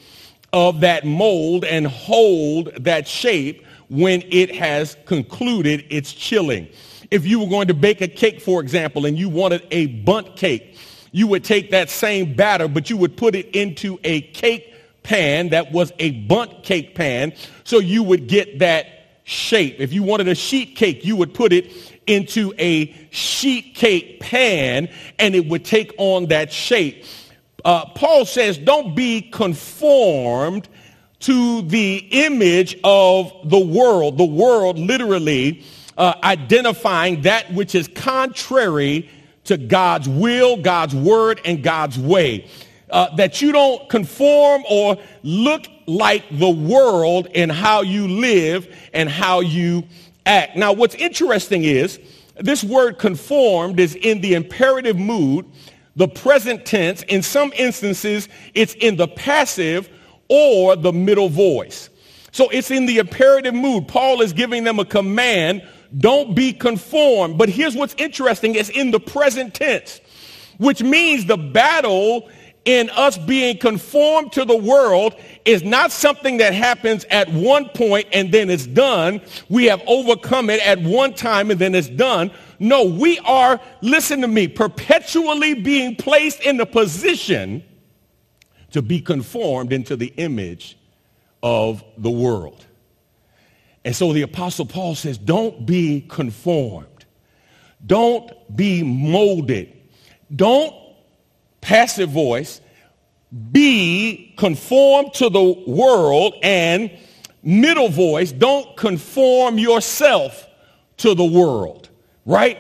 of 0.52 0.82
that 0.82 1.06
mold 1.06 1.64
and 1.64 1.88
hold 1.88 2.74
that 2.84 3.08
shape 3.08 3.66
when 3.90 4.24
it 4.30 4.54
has 4.56 4.98
concluded 5.06 5.86
its 5.90 6.12
chilling. 6.12 6.68
If 7.12 7.26
you 7.26 7.40
were 7.40 7.48
going 7.48 7.68
to 7.70 7.74
bake 7.74 8.02
a 8.02 8.08
cake, 8.08 8.42
for 8.42 8.62
example, 8.62 9.06
and 9.06 9.18
you 9.18 9.30
wanted 9.30 9.66
a 9.72 9.88
Bundt 9.88 10.36
cake, 10.36 10.78
you 11.12 11.28
would 11.28 11.44
take 11.44 11.72
that 11.72 11.90
same 11.90 12.34
batter, 12.34 12.68
but 12.68 12.90
you 12.90 12.98
would 12.98 13.18
put 13.18 13.36
it 13.36 13.48
into 13.56 14.00
a 14.04 14.22
cake 14.22 14.74
pan 15.04 15.50
that 15.50 15.72
was 15.72 15.92
a 16.00 16.12
Bundt 16.12 16.64
cake 16.64 16.96
pan, 16.96 17.34
so 17.64 17.80
you 17.80 18.04
would 18.04 18.28
get 18.28 18.60
that 18.60 18.88
shape. 19.24 19.80
If 19.80 19.94
you 19.94 20.04
wanted 20.04 20.28
a 20.28 20.36
sheet 20.36 20.76
cake, 20.76 21.06
you 21.06 21.16
would 21.16 21.34
put 21.34 21.54
it 21.54 21.72
into 22.08 22.54
a 22.58 22.94
sheet 23.12 23.76
cake 23.76 24.20
pan, 24.20 24.90
and 25.18 25.36
it 25.36 25.48
would 25.48 25.66
take 25.66 25.94
on 25.98 26.28
that 26.28 26.52
shape. 26.52 27.06
Uh, 27.64 27.86
Paul 27.86 28.26
says, 28.26 28.58
don't 28.58 28.96
be 28.96 29.22
conformed 29.22 30.68
to 31.20 31.62
the 31.64 31.98
image 32.12 32.78
of 32.84 33.32
the 33.44 33.60
world. 33.60 34.18
The 34.18 34.26
world 34.26 34.80
literally 34.80 35.64
uh, 35.98 36.14
identifying 36.24 37.22
that 37.24 37.54
which 37.54 37.76
is 37.76 37.88
contrary 37.90 39.10
to 39.46 39.58
God's 39.58 40.08
will, 40.08 40.58
God's 40.58 40.96
word, 40.96 41.42
and 41.46 41.64
God's 41.64 41.98
way. 41.98 42.48
Uh, 42.90 43.16
that 43.16 43.42
you 43.42 43.52
don't 43.52 43.88
conform 43.90 44.64
or 44.70 44.98
look 45.22 45.68
like 45.86 46.24
the 46.32 46.50
world 46.50 47.28
in 47.28 47.50
how 47.50 47.82
you 47.82 48.08
live 48.08 48.68
and 48.94 49.08
how 49.08 49.42
you 49.42 49.84
act. 50.26 50.56
Now, 50.56 50.74
what's 50.74 50.96
interesting 50.96 51.64
is 51.64 52.00
this 52.38 52.64
word 52.64 52.98
conformed 52.98 53.80
is 53.80 53.96
in 53.96 54.22
the 54.22 54.34
imperative 54.34 54.98
mood, 54.98 55.46
the 55.96 56.08
present 56.08 56.66
tense. 56.66 57.04
In 57.04 57.22
some 57.22 57.52
instances, 57.56 58.28
it's 58.54 58.74
in 58.76 58.96
the 58.96 59.08
passive 59.08 59.90
or 60.30 60.76
the 60.76 60.94
middle 60.94 61.30
voice. 61.30 61.90
So 62.32 62.50
it's 62.50 62.72
in 62.72 62.86
the 62.86 63.00
imperative 63.00 63.54
mood. 63.54 63.88
Paul 63.88 64.22
is 64.22 64.34
giving 64.34 64.64
them 64.64 64.80
a 64.80 64.86
command 64.86 65.68
don't 65.98 66.36
be 66.36 66.54
conformed. 66.54 67.38
But 67.38 67.50
here's 67.50 67.76
what's 67.76 67.96
interesting. 67.98 68.56
It's 68.56 68.70
in 68.70 68.92
the 68.92 69.00
present 69.00 69.54
tense, 69.54 70.02
which 70.58 70.84
means 70.84 71.26
the 71.26 71.38
battle 71.38 72.30
in 72.66 72.90
us 72.92 73.18
being 73.18 73.58
conformed 73.58 74.32
to 74.34 74.46
the 74.46 74.56
world 74.56 75.16
is 75.46 75.64
not 75.64 75.92
something 75.92 76.38
that 76.38 76.54
happens 76.54 77.06
at 77.06 77.28
one 77.32 77.68
point 77.70 78.08
and 78.14 78.32
then 78.32 78.50
it's 78.50 78.68
done. 78.68 79.22
We 79.48 79.66
have 79.66 79.82
overcome 79.88 80.50
it 80.50 80.62
at 80.62 80.80
one 80.80 81.14
time 81.14 81.50
and 81.50 81.60
then 81.60 81.74
it's 81.74 81.90
done. 81.90 82.32
No, 82.60 82.84
we 82.84 83.18
are, 83.20 83.60
listen 83.82 84.22
to 84.22 84.28
me, 84.28 84.48
perpetually 84.48 85.54
being 85.54 85.96
placed 85.96 86.42
in 86.42 86.58
the 86.58 86.66
position 86.66 87.64
to 88.72 88.82
be 88.82 89.02
conformed 89.02 89.74
into 89.74 89.96
the 89.96 90.14
image 90.18 90.78
of 91.42 91.84
the 91.98 92.12
world. 92.12 92.66
And 93.86 93.96
so 93.96 94.14
the 94.14 94.24
Apostle 94.24 94.66
Paul 94.66 94.96
says, 94.96 95.18
don't 95.18 95.66
be 95.66 96.02
conformed. 96.02 97.06
Don't 97.86 98.32
be 98.56 98.84
molded. 98.84 99.74
Don't, 100.36 100.74
passive 101.62 102.10
voice, 102.10 102.62
be 103.52 104.34
conformed 104.38 105.14
to 105.16 105.30
the 105.30 105.64
world 105.68 106.34
and 106.42 106.92
middle 107.44 107.90
voice, 107.90 108.32
don't 108.32 108.76
conform 108.76 109.58
yourself 109.58 110.48
to 110.98 111.16
the 111.16 111.24
world, 111.24 111.90
right? 112.26 112.58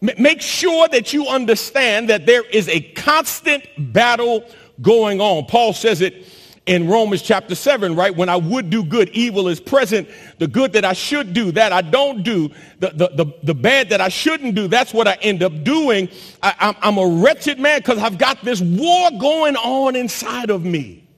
Make 0.00 0.40
sure 0.40 0.88
that 0.88 1.12
you 1.12 1.26
understand 1.26 2.08
that 2.08 2.26
there 2.26 2.42
is 2.42 2.68
a 2.68 2.80
constant 2.92 3.66
battle 3.92 4.44
going 4.80 5.20
on. 5.20 5.44
Paul 5.46 5.72
says 5.72 6.00
it 6.00 6.26
in 6.66 6.88
Romans 6.88 7.22
chapter 7.22 7.54
7, 7.54 7.96
right? 7.96 8.14
When 8.14 8.28
I 8.28 8.36
would 8.36 8.70
do 8.70 8.84
good, 8.84 9.08
evil 9.10 9.48
is 9.48 9.58
present. 9.58 10.08
The 10.38 10.46
good 10.46 10.74
that 10.74 10.84
I 10.84 10.92
should 10.92 11.32
do, 11.32 11.50
that 11.52 11.72
I 11.72 11.80
don't 11.80 12.22
do. 12.22 12.50
The, 12.78 12.90
the, 12.90 13.24
the, 13.24 13.34
the 13.42 13.54
bad 13.54 13.88
that 13.88 14.00
I 14.00 14.08
shouldn't 14.08 14.54
do, 14.54 14.68
that's 14.68 14.92
what 14.92 15.08
I 15.08 15.14
end 15.22 15.42
up 15.42 15.64
doing. 15.64 16.08
I, 16.42 16.76
I'm, 16.80 16.98
a 16.98 17.06
wretched 17.06 17.58
man 17.58 17.80
because 17.80 17.98
I've 17.98 18.18
got 18.18 18.44
this 18.44 18.60
war 18.60 19.10
going 19.18 19.56
on 19.56 19.96
inside 19.96 20.50
of 20.50 20.64
me. 20.64 21.08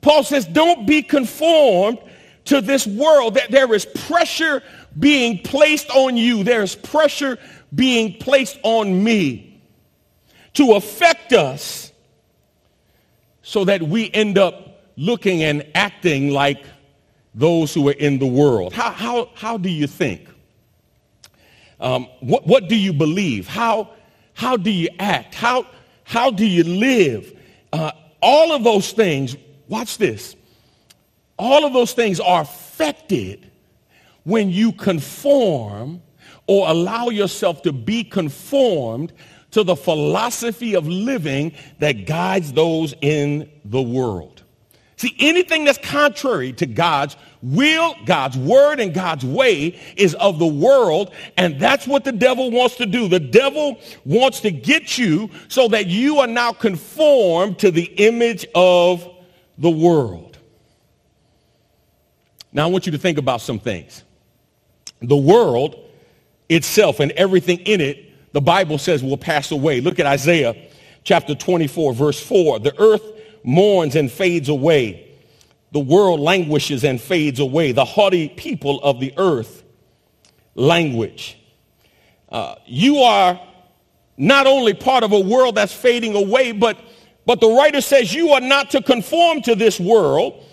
Paul 0.00 0.24
says, 0.24 0.44
don't 0.44 0.86
be 0.86 1.02
conformed 1.02 1.98
to 2.46 2.60
this 2.60 2.86
world. 2.86 3.34
That 3.34 3.50
There 3.50 3.72
is 3.72 3.86
pressure 3.86 4.62
being 4.98 5.38
placed 5.38 5.90
on 5.90 6.16
you. 6.16 6.42
There's 6.42 6.74
pressure 6.74 7.38
being 7.74 8.18
placed 8.18 8.58
on 8.64 9.02
me 9.02 9.62
to 10.54 10.72
affect 10.72 11.32
us 11.32 11.91
so 13.42 13.64
that 13.64 13.82
we 13.82 14.10
end 14.12 14.38
up 14.38 14.84
looking 14.96 15.42
and 15.42 15.66
acting 15.74 16.30
like 16.30 16.64
those 17.34 17.74
who 17.74 17.88
are 17.88 17.94
in 17.94 18.18
the 18.18 18.26
world. 18.26 18.72
How, 18.72 18.90
how, 18.90 19.30
how 19.34 19.58
do 19.58 19.68
you 19.68 19.86
think? 19.86 20.28
Um, 21.80 22.06
what, 22.20 22.46
what 22.46 22.68
do 22.68 22.76
you 22.76 22.92
believe? 22.92 23.48
How, 23.48 23.90
how 24.34 24.56
do 24.56 24.70
you 24.70 24.88
act? 24.98 25.34
How, 25.34 25.66
how 26.04 26.30
do 26.30 26.46
you 26.46 26.62
live? 26.62 27.36
Uh, 27.72 27.92
all 28.20 28.52
of 28.52 28.62
those 28.62 28.92
things, 28.92 29.36
watch 29.68 29.98
this, 29.98 30.36
all 31.38 31.64
of 31.64 31.72
those 31.72 31.92
things 31.92 32.20
are 32.20 32.42
affected 32.42 33.50
when 34.24 34.50
you 34.50 34.72
conform 34.72 36.00
or 36.46 36.68
allow 36.68 37.08
yourself 37.08 37.62
to 37.62 37.72
be 37.72 38.04
conformed 38.04 39.12
to 39.52 39.62
the 39.62 39.76
philosophy 39.76 40.74
of 40.74 40.86
living 40.86 41.52
that 41.78 42.06
guides 42.06 42.52
those 42.52 42.94
in 43.00 43.50
the 43.64 43.80
world. 43.80 44.42
See, 44.96 45.16
anything 45.18 45.64
that's 45.64 45.78
contrary 45.78 46.52
to 46.54 46.66
God's 46.66 47.16
will, 47.42 47.96
God's 48.04 48.38
word, 48.38 48.78
and 48.78 48.94
God's 48.94 49.24
way 49.24 49.80
is 49.96 50.14
of 50.14 50.38
the 50.38 50.46
world, 50.46 51.12
and 51.36 51.58
that's 51.58 51.86
what 51.88 52.04
the 52.04 52.12
devil 52.12 52.50
wants 52.50 52.76
to 52.76 52.86
do. 52.86 53.08
The 53.08 53.18
devil 53.18 53.80
wants 54.04 54.40
to 54.40 54.50
get 54.50 54.96
you 54.98 55.28
so 55.48 55.68
that 55.68 55.86
you 55.86 56.18
are 56.18 56.28
now 56.28 56.52
conformed 56.52 57.58
to 57.60 57.70
the 57.70 57.84
image 57.84 58.46
of 58.54 59.08
the 59.58 59.70
world. 59.70 60.38
Now, 62.52 62.68
I 62.68 62.70
want 62.70 62.86
you 62.86 62.92
to 62.92 62.98
think 62.98 63.18
about 63.18 63.40
some 63.40 63.58
things. 63.58 64.04
The 65.00 65.16
world 65.16 65.90
itself 66.48 67.00
and 67.00 67.10
everything 67.12 67.58
in 67.60 67.80
it 67.80 68.11
the 68.32 68.40
Bible 68.40 68.78
says 68.78 69.02
will 69.02 69.16
pass 69.16 69.50
away. 69.50 69.80
Look 69.80 69.98
at 69.98 70.06
Isaiah 70.06 70.56
chapter 71.04 71.34
24, 71.34 71.92
verse 71.94 72.20
4. 72.20 72.60
The 72.60 72.80
earth 72.80 73.02
mourns 73.44 73.96
and 73.96 74.10
fades 74.10 74.48
away. 74.48 75.08
The 75.72 75.80
world 75.80 76.20
languishes 76.20 76.84
and 76.84 77.00
fades 77.00 77.40
away. 77.40 77.72
The 77.72 77.84
haughty 77.84 78.28
people 78.28 78.80
of 78.82 79.00
the 79.00 79.14
earth 79.16 79.62
languish. 80.54 81.36
Uh, 82.28 82.56
you 82.66 82.98
are 82.98 83.40
not 84.16 84.46
only 84.46 84.74
part 84.74 85.04
of 85.04 85.12
a 85.12 85.20
world 85.20 85.54
that's 85.54 85.72
fading 85.72 86.14
away, 86.14 86.52
but, 86.52 86.78
but 87.26 87.40
the 87.40 87.48
writer 87.48 87.80
says 87.80 88.12
you 88.12 88.30
are 88.30 88.40
not 88.40 88.70
to 88.70 88.82
conform 88.82 89.42
to 89.42 89.54
this 89.54 89.80
world. 89.80 90.44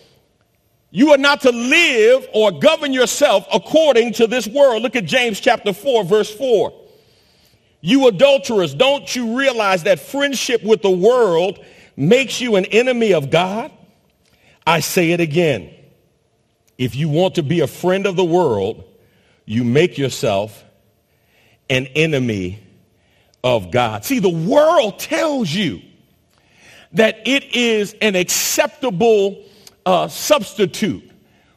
You 0.91 1.11
are 1.11 1.17
not 1.17 1.41
to 1.41 1.51
live 1.51 2.27
or 2.33 2.51
govern 2.51 2.93
yourself 2.93 3.45
according 3.53 4.13
to 4.13 4.27
this 4.27 4.47
world. 4.47 4.81
Look 4.81 4.95
at 4.95 5.05
James 5.05 5.39
chapter 5.39 5.71
4, 5.71 6.03
verse 6.03 6.33
4. 6.33 6.78
You 7.81 8.07
adulterers, 8.07 8.73
don't 8.73 9.15
you 9.15 9.37
realize 9.37 9.83
that 9.83 9.99
friendship 9.99 10.63
with 10.63 10.81
the 10.81 10.89
world 10.89 11.63
makes 11.95 12.41
you 12.41 12.55
an 12.55 12.65
enemy 12.65 13.13
of 13.13 13.29
God? 13.29 13.71
I 14.67 14.81
say 14.81 15.11
it 15.11 15.19
again. 15.19 15.73
If 16.77 16.95
you 16.95 17.09
want 17.09 17.35
to 17.35 17.43
be 17.43 17.61
a 17.61 17.67
friend 17.67 18.05
of 18.05 18.15
the 18.15 18.23
world, 18.23 18.83
you 19.45 19.63
make 19.63 19.97
yourself 19.97 20.63
an 21.69 21.87
enemy 21.87 22.59
of 23.43 23.71
God. 23.71 24.05
See, 24.05 24.19
the 24.19 24.29
world 24.29 24.99
tells 24.99 25.51
you 25.51 25.81
that 26.93 27.19
it 27.25 27.55
is 27.55 27.95
an 28.01 28.15
acceptable 28.15 29.43
uh, 29.85 30.07
substitute 30.07 31.09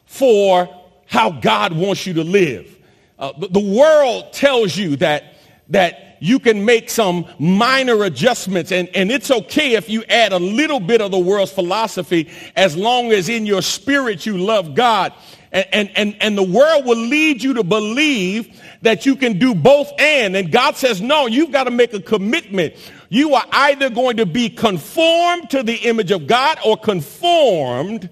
for 0.07 0.69
how 1.07 1.31
God 1.31 1.73
wants 1.73 2.07
you 2.07 2.15
to 2.15 2.25
live. 2.25 2.79
Uh, 3.19 3.33
the, 3.39 3.61
world 3.61 4.33
tells 4.33 4.77
you 4.77 4.97
that, 4.97 5.37
that 5.69 6.12
you 6.23 6.39
can 6.39 6.65
make 6.65 6.89
some 6.89 7.27
minor 7.41 8.05
adjustments 8.05 8.71
and, 8.71 8.89
and 8.95 9.11
it's 9.11 9.29
okay 9.29 9.75
if 9.75 9.91
you 9.91 10.05
add 10.09 10.33
a 10.33 10.39
little 10.39 10.79
bit 10.79 11.01
of 11.01 11.11
the 11.11 11.19
world's 11.19 11.51
philosophy 11.51 12.31
as 12.55 12.77
long 12.77 13.11
as 13.11 13.29
in 13.29 13.45
your 13.45 13.61
spirit 13.61 14.25
you 14.25 14.39
love 14.39 14.77
God. 14.77 15.13
And, 15.51 15.67
and, 15.73 15.91
and, 15.97 16.17
and 16.21 16.39
the 16.39 16.45
world 16.45 16.87
will 16.87 16.97
lead 16.97 17.43
you 17.43 17.55
to 17.55 17.65
believe 17.65 18.63
that 18.83 19.05
you 19.05 19.17
can 19.17 19.41
do 19.41 19.53
both 19.53 19.91
and. 19.99 20.37
And 20.37 20.53
God 20.53 20.77
says, 20.77 21.01
no, 21.01 21.27
you've 21.27 21.51
got 21.51 21.65
to 21.65 21.73
make 21.73 21.93
a 21.93 22.01
commitment. 22.01 22.75
You 23.09 23.35
are 23.35 23.45
either 23.51 23.91
going 23.91 24.19
to 24.19 24.27
be 24.27 24.49
conformed 24.49 25.51
to 25.51 25.65
the 25.65 25.75
image 25.75 26.13
of 26.13 26.29
God 26.29 26.57
or 26.65 26.77
conformed 26.77 28.09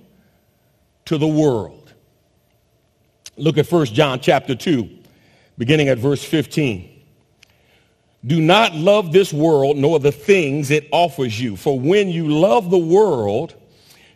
to 1.04 1.16
the 1.16 1.28
world. 1.28 1.94
Look 3.36 3.56
at 3.56 3.70
1 3.70 3.86
John 3.86 4.18
chapter 4.18 4.56
2, 4.56 4.90
beginning 5.56 5.88
at 5.88 5.98
verse 5.98 6.24
15. 6.24 6.99
Do 8.24 8.40
not 8.40 8.74
love 8.74 9.12
this 9.12 9.32
world 9.32 9.78
nor 9.78 9.98
the 9.98 10.12
things 10.12 10.70
it 10.70 10.88
offers 10.92 11.40
you. 11.40 11.56
For 11.56 11.78
when 11.78 12.08
you 12.08 12.28
love 12.28 12.70
the 12.70 12.78
world, 12.78 13.54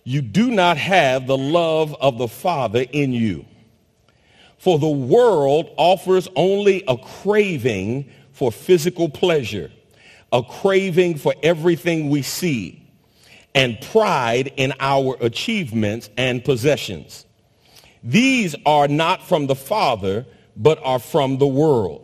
you 0.05 0.21
do 0.21 0.51
not 0.51 0.77
have 0.77 1.27
the 1.27 1.39
love 1.39 1.95
of 2.01 2.19
the 2.19 2.29
Father 2.29 2.85
in 2.93 3.13
you. 3.13 3.47
For 4.59 4.79
the 4.79 4.89
world 4.89 5.71
offers 5.77 6.29
only 6.37 6.85
a 6.87 6.97
craving 6.97 8.11
for 8.33 8.53
physical 8.53 9.09
pleasure, 9.09 9.71
a 10.33 10.43
craving 10.43 11.17
for 11.17 11.35
everything 11.43 12.11
we 12.11 12.23
see, 12.23 12.87
and 13.55 13.81
pride 13.81 14.53
in 14.57 14.75
our 14.81 15.17
achievements 15.21 16.11
and 16.17 16.45
possessions. 16.45 17.25
These 18.03 18.55
are 18.67 18.89
not 18.89 19.23
from 19.23 19.47
the 19.47 19.55
Father, 19.55 20.27
but 20.57 20.79
are 20.85 20.99
from 20.99 21.39
the 21.39 21.47
world. 21.47 22.04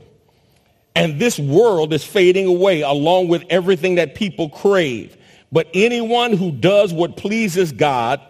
And 0.94 1.20
this 1.20 1.38
world 1.38 1.92
is 1.92 2.04
fading 2.04 2.46
away 2.46 2.82
along 2.82 3.28
with 3.28 3.44
everything 3.48 3.94
that 3.96 4.14
people 4.14 4.48
crave. 4.48 5.16
But 5.52 5.68
anyone 5.74 6.32
who 6.32 6.52
does 6.52 6.92
what 6.92 7.16
pleases 7.16 7.72
God 7.72 8.20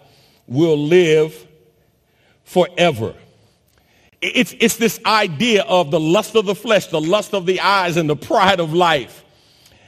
will 0.47 0.79
live 0.79 1.47
forever. 2.45 3.15
It's, 4.21 4.55
it's 4.59 4.77
this 4.77 5.01
idea 5.07 5.63
of 5.63 5.91
the 5.91 6.01
lust 6.01 6.35
of 6.35 6.45
the 6.45 6.55
flesh, 6.55 6.89
the 6.89 7.01
lust 7.01 7.33
of 7.33 7.47
the 7.47 7.61
eyes, 7.61 7.97
and 7.97 8.09
the 8.09 8.17
pride 8.17 8.61
of 8.61 8.75
life 8.75 9.25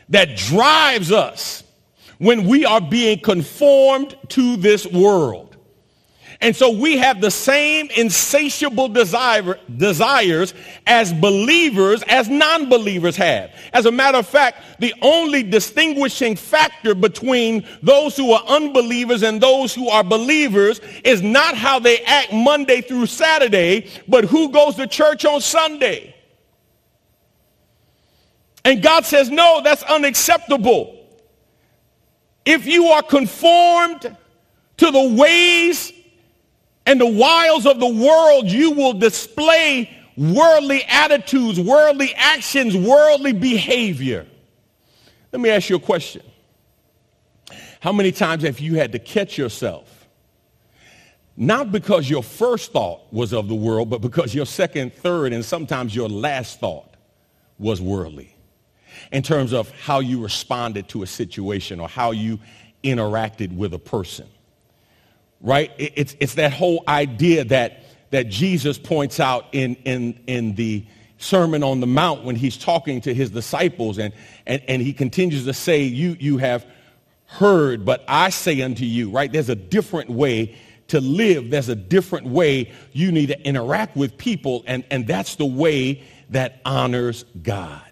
that 0.08 0.36
drives 0.36 1.12
us 1.12 1.64
when 2.18 2.46
we 2.46 2.64
are 2.64 2.80
being 2.80 3.18
conformed 3.18 4.16
to 4.28 4.56
this 4.56 4.86
world. 4.86 5.51
And 6.42 6.56
so 6.56 6.70
we 6.70 6.98
have 6.98 7.20
the 7.20 7.30
same 7.30 7.88
insatiable 7.96 8.88
desire, 8.88 9.60
desires 9.76 10.54
as 10.88 11.12
believers 11.12 12.02
as 12.08 12.28
non-believers 12.28 13.14
have. 13.14 13.52
As 13.72 13.86
a 13.86 13.92
matter 13.92 14.18
of 14.18 14.26
fact, 14.26 14.80
the 14.80 14.92
only 15.02 15.44
distinguishing 15.44 16.34
factor 16.34 16.96
between 16.96 17.64
those 17.80 18.16
who 18.16 18.32
are 18.32 18.42
unbelievers 18.48 19.22
and 19.22 19.40
those 19.40 19.72
who 19.72 19.88
are 19.88 20.02
believers 20.02 20.80
is 21.04 21.22
not 21.22 21.56
how 21.56 21.78
they 21.78 22.00
act 22.00 22.32
Monday 22.32 22.80
through 22.80 23.06
Saturday, 23.06 23.88
but 24.08 24.24
who 24.24 24.48
goes 24.50 24.74
to 24.74 24.88
church 24.88 25.24
on 25.24 25.40
Sunday. 25.40 26.12
And 28.64 28.82
God 28.82 29.04
says, 29.04 29.30
no, 29.30 29.60
that's 29.62 29.84
unacceptable. 29.84 31.06
If 32.44 32.66
you 32.66 32.86
are 32.86 33.02
conformed 33.02 34.16
to 34.78 34.90
the 34.90 35.14
ways 35.14 35.92
and 36.86 37.00
the 37.00 37.06
wiles 37.06 37.66
of 37.66 37.78
the 37.78 37.88
world, 37.88 38.50
you 38.50 38.72
will 38.72 38.94
display 38.94 39.90
worldly 40.16 40.82
attitudes, 40.88 41.60
worldly 41.60 42.12
actions, 42.16 42.76
worldly 42.76 43.32
behavior. 43.32 44.26
Let 45.30 45.40
me 45.40 45.50
ask 45.50 45.70
you 45.70 45.76
a 45.76 45.80
question. 45.80 46.22
How 47.80 47.92
many 47.92 48.12
times 48.12 48.42
have 48.42 48.60
you 48.60 48.76
had 48.76 48.92
to 48.92 48.98
catch 48.98 49.38
yourself? 49.38 50.06
Not 51.36 51.72
because 51.72 52.10
your 52.10 52.22
first 52.22 52.72
thought 52.72 53.12
was 53.12 53.32
of 53.32 53.48
the 53.48 53.54
world, 53.54 53.88
but 53.88 54.00
because 54.00 54.34
your 54.34 54.46
second, 54.46 54.92
third, 54.92 55.32
and 55.32 55.44
sometimes 55.44 55.96
your 55.96 56.08
last 56.08 56.60
thought 56.60 56.94
was 57.58 57.80
worldly 57.80 58.36
in 59.10 59.22
terms 59.22 59.52
of 59.52 59.70
how 59.70 60.00
you 60.00 60.22
responded 60.22 60.88
to 60.88 61.02
a 61.02 61.06
situation 61.06 61.80
or 61.80 61.88
how 61.88 62.10
you 62.10 62.38
interacted 62.84 63.54
with 63.56 63.72
a 63.72 63.78
person 63.78 64.26
right? 65.42 65.72
It's, 65.78 66.16
it's 66.20 66.34
that 66.34 66.52
whole 66.52 66.84
idea 66.86 67.44
that, 67.44 67.84
that 68.10 68.28
Jesus 68.28 68.78
points 68.78 69.20
out 69.20 69.46
in, 69.52 69.74
in, 69.84 70.18
in 70.26 70.54
the 70.54 70.86
Sermon 71.18 71.62
on 71.62 71.80
the 71.80 71.86
Mount 71.86 72.24
when 72.24 72.36
he's 72.36 72.56
talking 72.56 73.00
to 73.02 73.14
his 73.14 73.30
disciples 73.30 73.98
and, 73.98 74.12
and, 74.46 74.62
and 74.68 74.82
he 74.82 74.92
continues 74.92 75.44
to 75.44 75.52
say, 75.52 75.82
you, 75.82 76.16
you 76.18 76.38
have 76.38 76.66
heard, 77.26 77.84
but 77.84 78.04
I 78.08 78.30
say 78.30 78.60
unto 78.62 78.84
you, 78.84 79.10
right? 79.10 79.30
There's 79.30 79.48
a 79.48 79.54
different 79.56 80.10
way 80.10 80.56
to 80.88 81.00
live. 81.00 81.50
There's 81.50 81.68
a 81.68 81.76
different 81.76 82.26
way 82.26 82.72
you 82.92 83.12
need 83.12 83.26
to 83.28 83.40
interact 83.46 83.96
with 83.96 84.18
people, 84.18 84.62
and, 84.66 84.84
and 84.90 85.06
that's 85.06 85.36
the 85.36 85.46
way 85.46 86.02
that 86.30 86.60
honors 86.64 87.24
God. 87.42 87.91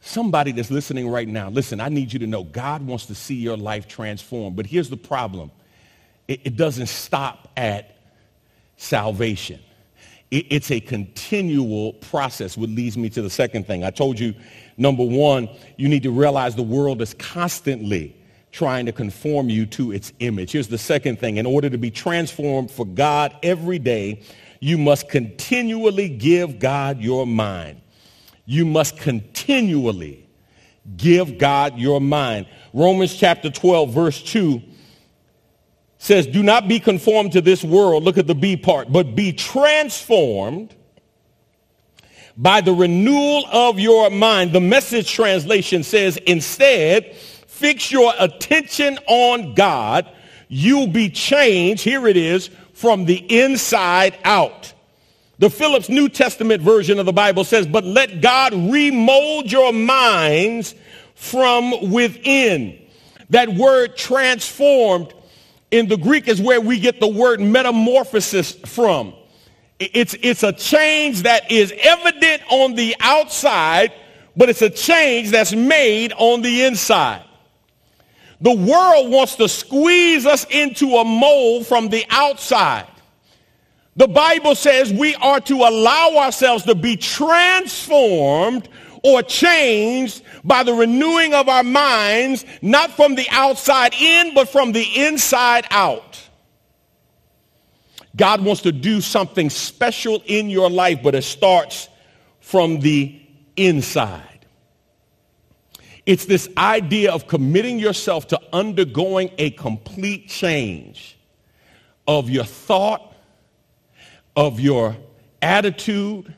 Somebody 0.00 0.52
that's 0.52 0.70
listening 0.70 1.08
right 1.08 1.28
now, 1.28 1.50
listen, 1.50 1.80
I 1.80 1.88
need 1.88 2.12
you 2.12 2.18
to 2.20 2.26
know 2.26 2.42
God 2.42 2.86
wants 2.86 3.06
to 3.06 3.14
see 3.14 3.34
your 3.34 3.56
life 3.56 3.86
transformed. 3.86 4.56
But 4.56 4.66
here's 4.66 4.88
the 4.88 4.96
problem. 4.96 5.50
It, 6.26 6.40
it 6.44 6.56
doesn't 6.56 6.86
stop 6.86 7.48
at 7.56 7.96
salvation. 8.76 9.60
It, 10.30 10.46
it's 10.48 10.70
a 10.70 10.80
continual 10.80 11.92
process, 11.94 12.56
which 12.56 12.70
leads 12.70 12.96
me 12.96 13.10
to 13.10 13.20
the 13.20 13.28
second 13.28 13.66
thing. 13.66 13.84
I 13.84 13.90
told 13.90 14.18
you, 14.18 14.34
number 14.78 15.04
one, 15.04 15.50
you 15.76 15.88
need 15.88 16.02
to 16.04 16.10
realize 16.10 16.56
the 16.56 16.62
world 16.62 17.02
is 17.02 17.12
constantly 17.14 18.16
trying 18.52 18.86
to 18.86 18.92
conform 18.92 19.50
you 19.50 19.66
to 19.66 19.92
its 19.92 20.12
image. 20.20 20.52
Here's 20.52 20.68
the 20.68 20.78
second 20.78 21.20
thing. 21.20 21.36
In 21.36 21.46
order 21.46 21.68
to 21.68 21.78
be 21.78 21.90
transformed 21.90 22.70
for 22.70 22.86
God 22.86 23.36
every 23.42 23.78
day, 23.78 24.22
you 24.60 24.78
must 24.78 25.08
continually 25.08 26.08
give 26.08 26.58
God 26.58 27.00
your 27.00 27.26
mind 27.26 27.80
you 28.50 28.64
must 28.64 28.96
continually 28.96 30.28
give 30.96 31.38
God 31.38 31.78
your 31.78 32.00
mind. 32.00 32.48
Romans 32.72 33.14
chapter 33.14 33.48
12, 33.48 33.94
verse 33.94 34.20
2 34.24 34.60
says, 35.98 36.26
do 36.26 36.42
not 36.42 36.66
be 36.66 36.80
conformed 36.80 37.30
to 37.30 37.40
this 37.40 37.62
world. 37.62 38.02
Look 38.02 38.18
at 38.18 38.26
the 38.26 38.34
B 38.34 38.56
part, 38.56 38.90
but 38.90 39.14
be 39.14 39.32
transformed 39.32 40.74
by 42.36 42.60
the 42.60 42.72
renewal 42.72 43.44
of 43.52 43.78
your 43.78 44.10
mind. 44.10 44.52
The 44.52 44.60
message 44.60 45.12
translation 45.12 45.84
says, 45.84 46.16
instead, 46.16 47.14
fix 47.14 47.92
your 47.92 48.12
attention 48.18 48.98
on 49.06 49.54
God. 49.54 50.10
You'll 50.48 50.88
be 50.88 51.08
changed. 51.08 51.84
Here 51.84 52.08
it 52.08 52.16
is 52.16 52.50
from 52.72 53.04
the 53.04 53.18
inside 53.44 54.18
out. 54.24 54.72
The 55.40 55.48
Phillips 55.48 55.88
New 55.88 56.10
Testament 56.10 56.60
version 56.60 56.98
of 56.98 57.06
the 57.06 57.14
Bible 57.14 57.44
says, 57.44 57.66
but 57.66 57.82
let 57.82 58.20
God 58.20 58.52
remold 58.52 59.50
your 59.50 59.72
minds 59.72 60.74
from 61.14 61.90
within. 61.90 62.78
That 63.30 63.48
word 63.48 63.96
transformed 63.96 65.14
in 65.70 65.88
the 65.88 65.96
Greek 65.96 66.28
is 66.28 66.42
where 66.42 66.60
we 66.60 66.78
get 66.78 67.00
the 67.00 67.08
word 67.08 67.40
metamorphosis 67.40 68.52
from. 68.52 69.14
It's, 69.78 70.14
it's 70.20 70.42
a 70.42 70.52
change 70.52 71.22
that 71.22 71.50
is 71.50 71.72
evident 71.84 72.42
on 72.50 72.74
the 72.74 72.94
outside, 73.00 73.94
but 74.36 74.50
it's 74.50 74.60
a 74.60 74.68
change 74.68 75.30
that's 75.30 75.54
made 75.54 76.12
on 76.18 76.42
the 76.42 76.64
inside. 76.64 77.24
The 78.42 78.54
world 78.54 79.10
wants 79.10 79.36
to 79.36 79.48
squeeze 79.48 80.26
us 80.26 80.44
into 80.50 80.96
a 80.96 81.04
mold 81.04 81.66
from 81.66 81.88
the 81.88 82.04
outside. 82.10 82.86
The 83.96 84.08
Bible 84.08 84.54
says 84.54 84.92
we 84.92 85.14
are 85.16 85.40
to 85.40 85.54
allow 85.56 86.16
ourselves 86.18 86.64
to 86.64 86.74
be 86.74 86.96
transformed 86.96 88.68
or 89.02 89.22
changed 89.22 90.22
by 90.44 90.62
the 90.62 90.74
renewing 90.74 91.34
of 91.34 91.48
our 91.48 91.62
minds, 91.62 92.44
not 92.62 92.90
from 92.92 93.14
the 93.14 93.26
outside 93.30 93.94
in, 93.94 94.34
but 94.34 94.48
from 94.48 94.72
the 94.72 94.86
inside 95.06 95.66
out. 95.70 96.20
God 98.16 98.44
wants 98.44 98.62
to 98.62 98.72
do 98.72 99.00
something 99.00 99.50
special 99.50 100.22
in 100.26 100.50
your 100.50 100.68
life, 100.68 101.00
but 101.02 101.14
it 101.14 101.22
starts 101.22 101.88
from 102.40 102.80
the 102.80 103.20
inside. 103.56 104.46
It's 106.06 106.24
this 106.24 106.48
idea 106.56 107.12
of 107.12 107.26
committing 107.28 107.78
yourself 107.78 108.26
to 108.28 108.40
undergoing 108.52 109.30
a 109.38 109.50
complete 109.50 110.28
change 110.28 111.18
of 112.06 112.28
your 112.28 112.44
thought, 112.44 113.09
of 114.36 114.60
your 114.60 114.96
attitude 115.42 116.34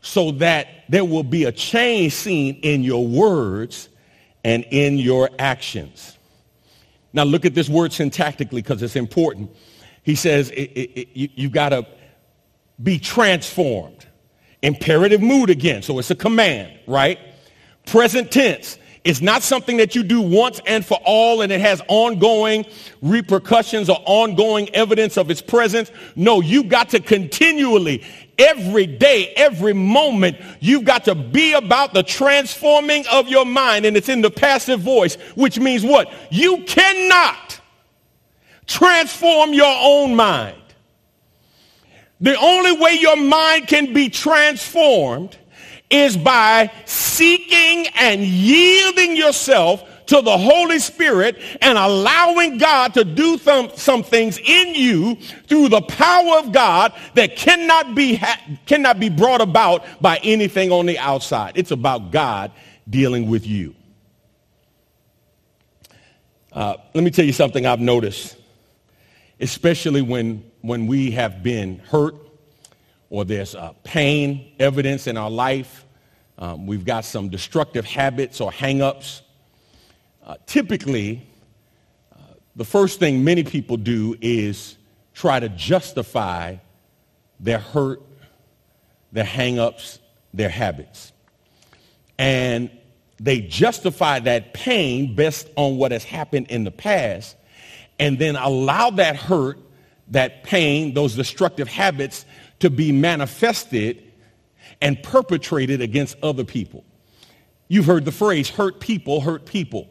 so 0.00 0.32
that 0.32 0.68
there 0.88 1.04
will 1.04 1.22
be 1.22 1.44
a 1.44 1.52
change 1.52 2.12
seen 2.12 2.56
in 2.62 2.82
your 2.82 3.06
words 3.06 3.88
and 4.44 4.64
in 4.70 4.98
your 4.98 5.28
actions. 5.38 6.16
Now 7.12 7.24
look 7.24 7.44
at 7.44 7.54
this 7.54 7.68
word 7.68 7.90
syntactically 7.90 8.50
because 8.50 8.82
it's 8.82 8.96
important. 8.96 9.50
He 10.02 10.14
says 10.14 10.50
it, 10.50 10.70
it, 10.74 11.00
it, 11.00 11.08
you, 11.14 11.28
you 11.34 11.50
got 11.50 11.70
to 11.70 11.86
be 12.82 12.98
transformed. 12.98 14.06
Imperative 14.62 15.20
mood 15.20 15.50
again, 15.50 15.82
so 15.82 15.98
it's 15.98 16.10
a 16.10 16.16
command, 16.16 16.78
right? 16.86 17.18
Present 17.86 18.32
tense. 18.32 18.78
It's 19.04 19.20
not 19.20 19.42
something 19.42 19.76
that 19.78 19.94
you 19.94 20.02
do 20.02 20.20
once 20.20 20.60
and 20.66 20.84
for 20.84 20.98
all 21.04 21.42
and 21.42 21.52
it 21.52 21.60
has 21.60 21.80
ongoing 21.88 22.66
repercussions 23.02 23.88
or 23.88 24.02
ongoing 24.04 24.74
evidence 24.74 25.16
of 25.16 25.30
its 25.30 25.40
presence. 25.40 25.90
No, 26.16 26.40
you've 26.40 26.68
got 26.68 26.90
to 26.90 27.00
continually, 27.00 28.04
every 28.38 28.86
day, 28.86 29.32
every 29.36 29.72
moment, 29.72 30.36
you've 30.60 30.84
got 30.84 31.04
to 31.04 31.14
be 31.14 31.52
about 31.52 31.94
the 31.94 32.02
transforming 32.02 33.04
of 33.10 33.28
your 33.28 33.44
mind. 33.44 33.86
And 33.86 33.96
it's 33.96 34.08
in 34.08 34.20
the 34.20 34.30
passive 34.30 34.80
voice, 34.80 35.14
which 35.34 35.58
means 35.58 35.84
what? 35.84 36.12
You 36.30 36.64
cannot 36.64 37.60
transform 38.66 39.54
your 39.54 39.74
own 39.80 40.14
mind. 40.14 40.56
The 42.20 42.36
only 42.36 42.72
way 42.72 42.98
your 43.00 43.16
mind 43.16 43.68
can 43.68 43.92
be 43.92 44.08
transformed 44.08 45.36
is 45.90 46.16
by 46.16 46.70
seeking 46.84 47.86
and 47.94 48.22
yielding 48.22 49.16
yourself 49.16 49.82
to 50.08 50.22
the 50.22 50.36
Holy 50.36 50.78
Spirit 50.78 51.38
and 51.60 51.76
allowing 51.76 52.58
God 52.58 52.94
to 52.94 53.04
do 53.04 53.38
some, 53.38 53.70
some 53.74 54.02
things 54.02 54.38
in 54.38 54.74
you 54.74 55.16
through 55.46 55.68
the 55.68 55.82
power 55.82 56.38
of 56.38 56.52
God 56.52 56.94
that 57.14 57.36
cannot 57.36 57.94
be, 57.94 58.16
ha- 58.16 58.40
cannot 58.66 58.98
be 58.98 59.10
brought 59.10 59.42
about 59.42 59.84
by 60.00 60.18
anything 60.22 60.72
on 60.72 60.86
the 60.86 60.98
outside. 60.98 61.52
It's 61.56 61.70
about 61.70 62.10
God 62.10 62.52
dealing 62.88 63.28
with 63.28 63.46
you. 63.46 63.74
Uh, 66.52 66.76
let 66.94 67.04
me 67.04 67.10
tell 67.10 67.26
you 67.26 67.32
something 67.32 67.66
I've 67.66 67.80
noticed, 67.80 68.36
especially 69.40 70.00
when, 70.00 70.42
when 70.62 70.86
we 70.86 71.10
have 71.12 71.42
been 71.42 71.80
hurt 71.80 72.14
or 73.10 73.24
there's 73.24 73.54
uh, 73.54 73.72
pain 73.84 74.52
evidence 74.58 75.06
in 75.06 75.16
our 75.16 75.30
life. 75.30 75.84
Um, 76.38 76.66
we've 76.66 76.84
got 76.84 77.04
some 77.04 77.28
destructive 77.28 77.84
habits 77.84 78.40
or 78.40 78.50
hangups. 78.50 79.22
Uh, 80.24 80.36
typically, 80.46 81.26
uh, 82.12 82.18
the 82.54 82.64
first 82.64 82.98
thing 82.98 83.24
many 83.24 83.42
people 83.42 83.76
do 83.76 84.16
is 84.20 84.76
try 85.14 85.40
to 85.40 85.48
justify 85.48 86.56
their 87.40 87.58
hurt, 87.58 88.02
their 89.10 89.24
hang-ups, 89.24 89.98
their 90.34 90.48
habits. 90.48 91.12
And 92.18 92.70
they 93.18 93.40
justify 93.40 94.20
that 94.20 94.54
pain 94.54 95.14
based 95.14 95.48
on 95.56 95.76
what 95.76 95.92
has 95.92 96.04
happened 96.04 96.48
in 96.50 96.64
the 96.64 96.70
past 96.70 97.36
and 97.98 98.18
then 98.18 98.36
allow 98.36 98.90
that 98.90 99.16
hurt, 99.16 99.58
that 100.08 100.44
pain, 100.44 100.94
those 100.94 101.16
destructive 101.16 101.68
habits 101.68 102.24
to 102.60 102.70
be 102.70 102.92
manifested 102.92 104.04
and 104.80 105.02
perpetrated 105.02 105.80
against 105.80 106.16
other 106.22 106.44
people. 106.44 106.84
You've 107.68 107.86
heard 107.86 108.04
the 108.04 108.12
phrase, 108.12 108.48
hurt 108.48 108.80
people, 108.80 109.20
hurt 109.20 109.44
people. 109.46 109.88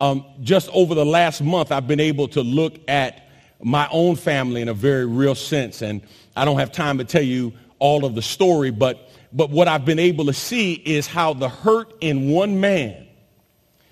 Um, 0.00 0.24
just 0.42 0.68
over 0.72 0.94
the 0.94 1.04
last 1.04 1.40
month, 1.40 1.70
I've 1.70 1.86
been 1.86 2.00
able 2.00 2.28
to 2.28 2.42
look 2.42 2.78
at 2.88 3.28
my 3.62 3.88
own 3.90 4.16
family 4.16 4.60
in 4.60 4.68
a 4.68 4.74
very 4.74 5.06
real 5.06 5.34
sense. 5.34 5.82
And 5.82 6.02
I 6.36 6.44
don't 6.44 6.58
have 6.58 6.72
time 6.72 6.98
to 6.98 7.04
tell 7.04 7.22
you 7.22 7.52
all 7.78 8.04
of 8.04 8.14
the 8.14 8.22
story, 8.22 8.70
but, 8.70 9.08
but 9.32 9.50
what 9.50 9.68
I've 9.68 9.84
been 9.84 9.98
able 9.98 10.26
to 10.26 10.32
see 10.32 10.74
is 10.74 11.06
how 11.06 11.32
the 11.32 11.48
hurt 11.48 11.94
in 12.00 12.30
one 12.30 12.60
man, 12.60 13.06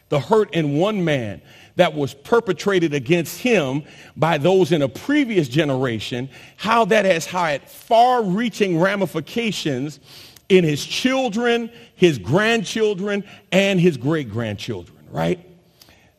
the 0.09 0.21
hurt 0.21 0.53
in 0.55 0.77
one 0.77 1.05
man 1.05 1.41
that 1.77 1.95
was 1.95 2.15
perpetrated 2.15 2.95
against 2.95 3.39
him 3.39 3.83
by 4.17 4.39
those 4.39 4.73
in 4.73 4.83
a 4.83 4.89
previous 4.89 5.49
generation, 5.49 6.29
how 6.57 6.85
that 6.87 7.05
has 7.05 7.27
had 7.27 7.69
far-reaching 7.69 8.79
ramifications 8.79 10.01
in 10.49 10.65
his 10.65 10.85
children, 10.85 11.71
his 11.95 12.19
grandchildren, 12.19 13.25
and 13.51 13.81
his 13.81 13.97
great-grandchildren, 13.97 14.99
right? 15.11 15.41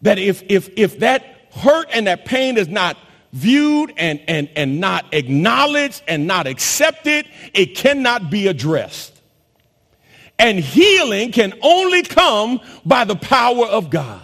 That 0.01 0.17
if, 0.17 0.43
if, 0.49 0.69
if 0.75 0.99
that 0.99 1.23
hurt 1.51 1.87
and 1.93 2.07
that 2.07 2.25
pain 2.25 2.57
is 2.57 2.67
not 2.67 2.97
viewed 3.31 3.93
and, 3.97 4.21
and, 4.27 4.49
and 4.55 4.79
not 4.79 5.13
acknowledged 5.13 6.01
and 6.07 6.25
not 6.27 6.47
accepted, 6.47 7.27
it 7.53 7.75
cannot 7.75 8.31
be 8.31 8.47
addressed. 8.47 9.11
And 10.39 10.59
healing 10.59 11.31
can 11.31 11.53
only 11.61 12.01
come 12.01 12.59
by 12.85 13.05
the 13.05 13.15
power 13.15 13.65
of 13.65 13.89
God. 13.89 14.21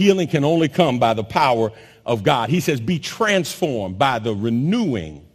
Healing 0.00 0.28
can 0.28 0.46
only 0.46 0.70
come 0.70 0.98
by 0.98 1.12
the 1.12 1.22
power 1.22 1.72
of 2.06 2.22
God. 2.22 2.48
He 2.48 2.60
says, 2.60 2.80
be 2.80 2.98
transformed 2.98 3.98
by 3.98 4.18
the 4.18 4.34
renewing 4.34 5.26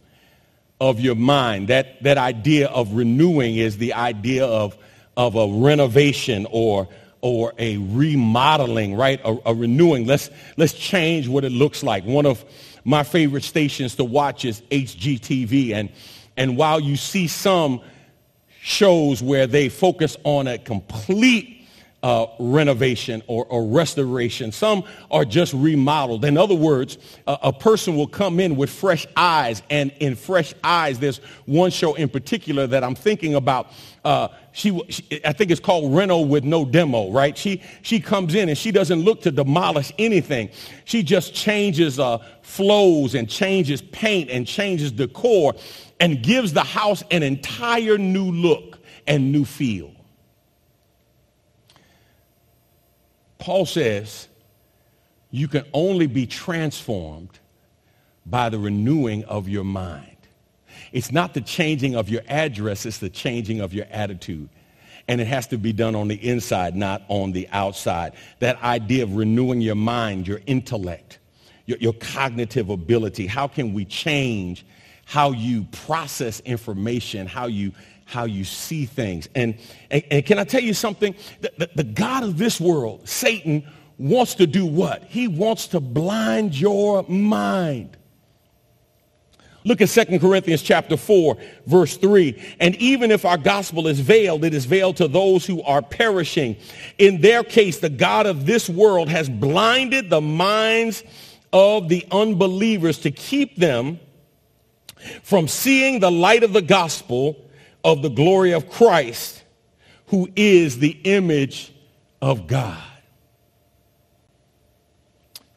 of 0.80 0.98
your 0.98 1.14
mind. 1.14 1.68
That, 1.68 2.02
that 2.02 2.18
idea 2.18 2.66
of 2.66 2.92
renewing 2.94 3.58
is 3.58 3.78
the 3.78 3.94
idea 3.94 4.44
of, 4.44 4.76
of 5.16 5.36
a 5.36 5.46
renovation 5.46 6.48
or, 6.50 6.88
or 7.20 7.52
a 7.58 7.76
remodeling, 7.76 8.96
right? 8.96 9.20
A, 9.24 9.38
a 9.46 9.54
renewing. 9.54 10.04
Let's, 10.04 10.30
let's 10.56 10.72
change 10.72 11.28
what 11.28 11.44
it 11.44 11.52
looks 11.52 11.84
like. 11.84 12.04
One 12.04 12.26
of 12.26 12.44
my 12.82 13.04
favorite 13.04 13.44
stations 13.44 13.94
to 13.94 14.04
watch 14.04 14.44
is 14.44 14.62
HGTV. 14.72 15.74
And, 15.74 15.90
and 16.36 16.56
while 16.56 16.80
you 16.80 16.96
see 16.96 17.28
some 17.28 17.82
shows 18.62 19.22
where 19.22 19.46
they 19.46 19.68
focus 19.68 20.16
on 20.24 20.48
a 20.48 20.58
complete 20.58 21.55
uh, 22.06 22.30
renovation 22.38 23.20
or, 23.26 23.44
or, 23.46 23.66
restoration. 23.66 24.52
Some 24.52 24.84
are 25.10 25.24
just 25.24 25.52
remodeled. 25.52 26.24
In 26.24 26.38
other 26.38 26.54
words, 26.54 26.98
a, 27.26 27.36
a, 27.42 27.52
person 27.52 27.96
will 27.96 28.06
come 28.06 28.38
in 28.38 28.54
with 28.54 28.70
fresh 28.70 29.08
eyes, 29.16 29.60
and 29.70 29.90
in 29.98 30.14
fresh 30.14 30.54
eyes, 30.62 31.00
there's 31.00 31.18
one 31.46 31.72
show 31.72 31.94
in 31.94 32.08
particular 32.08 32.68
that 32.68 32.84
I'm 32.84 32.94
thinking 32.94 33.34
about. 33.34 33.72
Uh, 34.04 34.28
she, 34.52 34.80
she, 34.88 35.20
I 35.24 35.32
think 35.32 35.50
it's 35.50 35.58
called 35.58 35.92
Reno 35.96 36.20
with 36.20 36.44
no 36.44 36.64
demo, 36.64 37.10
right? 37.10 37.36
She, 37.36 37.60
she 37.82 37.98
comes 37.98 38.36
in 38.36 38.48
and 38.48 38.56
she 38.56 38.70
doesn't 38.70 39.00
look 39.00 39.22
to 39.22 39.32
demolish 39.32 39.92
anything. 39.98 40.50
She 40.84 41.02
just 41.02 41.34
changes 41.34 41.98
uh, 41.98 42.18
flows 42.40 43.16
and 43.16 43.28
changes 43.28 43.82
paint 43.82 44.30
and 44.30 44.46
changes 44.46 44.92
decor 44.92 45.56
and 45.98 46.22
gives 46.22 46.52
the 46.52 46.62
house 46.62 47.02
an 47.10 47.24
entire 47.24 47.98
new 47.98 48.30
look 48.30 48.78
and 49.08 49.32
new 49.32 49.44
feel. 49.44 49.95
Paul 53.38 53.66
says 53.66 54.28
you 55.30 55.48
can 55.48 55.64
only 55.72 56.06
be 56.06 56.26
transformed 56.26 57.38
by 58.24 58.48
the 58.48 58.58
renewing 58.58 59.24
of 59.24 59.48
your 59.48 59.64
mind. 59.64 60.16
It's 60.92 61.12
not 61.12 61.34
the 61.34 61.40
changing 61.40 61.94
of 61.94 62.08
your 62.08 62.22
address, 62.28 62.86
it's 62.86 62.98
the 62.98 63.10
changing 63.10 63.60
of 63.60 63.72
your 63.72 63.86
attitude. 63.90 64.48
And 65.08 65.20
it 65.20 65.28
has 65.28 65.46
to 65.48 65.58
be 65.58 65.72
done 65.72 65.94
on 65.94 66.08
the 66.08 66.16
inside, 66.16 66.74
not 66.74 67.02
on 67.08 67.30
the 67.30 67.48
outside. 67.52 68.14
That 68.40 68.60
idea 68.62 69.04
of 69.04 69.14
renewing 69.14 69.60
your 69.60 69.76
mind, 69.76 70.26
your 70.26 70.40
intellect, 70.46 71.20
your, 71.64 71.78
your 71.78 71.92
cognitive 71.92 72.70
ability. 72.70 73.26
How 73.28 73.46
can 73.46 73.72
we 73.72 73.84
change 73.84 74.66
how 75.04 75.30
you 75.30 75.62
process 75.70 76.40
information, 76.40 77.28
how 77.28 77.46
you 77.46 77.72
how 78.06 78.24
you 78.24 78.44
see 78.44 78.86
things. 78.86 79.28
And, 79.34 79.58
and, 79.90 80.02
and 80.10 80.24
can 80.24 80.38
I 80.38 80.44
tell 80.44 80.62
you 80.62 80.72
something? 80.72 81.14
The, 81.40 81.52
the, 81.58 81.70
the 81.74 81.84
God 81.84 82.22
of 82.22 82.38
this 82.38 82.60
world, 82.60 83.06
Satan, 83.06 83.68
wants 83.98 84.36
to 84.36 84.46
do 84.46 84.64
what? 84.64 85.04
He 85.04 85.28
wants 85.28 85.68
to 85.68 85.80
blind 85.80 86.58
your 86.58 87.02
mind. 87.08 87.96
Look 89.64 89.80
at 89.80 89.88
2 89.88 90.20
Corinthians 90.20 90.62
chapter 90.62 90.96
4, 90.96 91.36
verse 91.66 91.96
3. 91.96 92.40
And 92.60 92.76
even 92.76 93.10
if 93.10 93.24
our 93.24 93.36
gospel 93.36 93.88
is 93.88 93.98
veiled, 93.98 94.44
it 94.44 94.54
is 94.54 94.64
veiled 94.64 94.96
to 94.98 95.08
those 95.08 95.44
who 95.44 95.60
are 95.62 95.82
perishing. 95.82 96.56
In 96.98 97.20
their 97.20 97.42
case, 97.42 97.80
the 97.80 97.90
God 97.90 98.26
of 98.26 98.46
this 98.46 98.68
world 98.68 99.08
has 99.08 99.28
blinded 99.28 100.08
the 100.08 100.20
minds 100.20 101.02
of 101.52 101.88
the 101.88 102.06
unbelievers 102.12 103.00
to 103.00 103.10
keep 103.10 103.56
them 103.56 103.98
from 105.24 105.48
seeing 105.48 105.98
the 105.98 106.12
light 106.12 106.44
of 106.44 106.52
the 106.52 106.62
gospel 106.62 107.36
of 107.86 108.02
the 108.02 108.10
glory 108.10 108.50
of 108.50 108.68
Christ, 108.68 109.44
who 110.06 110.28
is 110.34 110.80
the 110.80 110.90
image 111.04 111.72
of 112.20 112.48
God. 112.48 112.82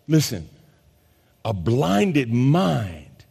Listen, 0.08 0.48
a 1.44 1.54
blinded 1.54 2.32
mind 2.32 3.26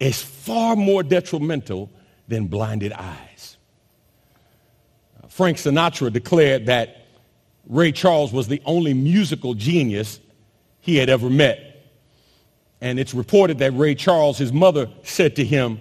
is 0.00 0.20
far 0.20 0.74
more 0.74 1.04
detrimental 1.04 1.88
than 2.26 2.48
blinded 2.48 2.92
eyes. 2.92 3.56
Frank 5.28 5.56
Sinatra 5.56 6.12
declared 6.12 6.66
that 6.66 7.06
Ray 7.68 7.92
Charles 7.92 8.32
was 8.32 8.48
the 8.48 8.60
only 8.64 8.94
musical 8.94 9.54
genius 9.54 10.18
he 10.80 10.96
had 10.96 11.08
ever 11.08 11.30
met. 11.30 11.86
And 12.80 12.98
it's 12.98 13.14
reported 13.14 13.58
that 13.58 13.72
Ray 13.76 13.94
Charles, 13.94 14.38
his 14.38 14.52
mother, 14.52 14.88
said 15.04 15.36
to 15.36 15.44
him, 15.44 15.80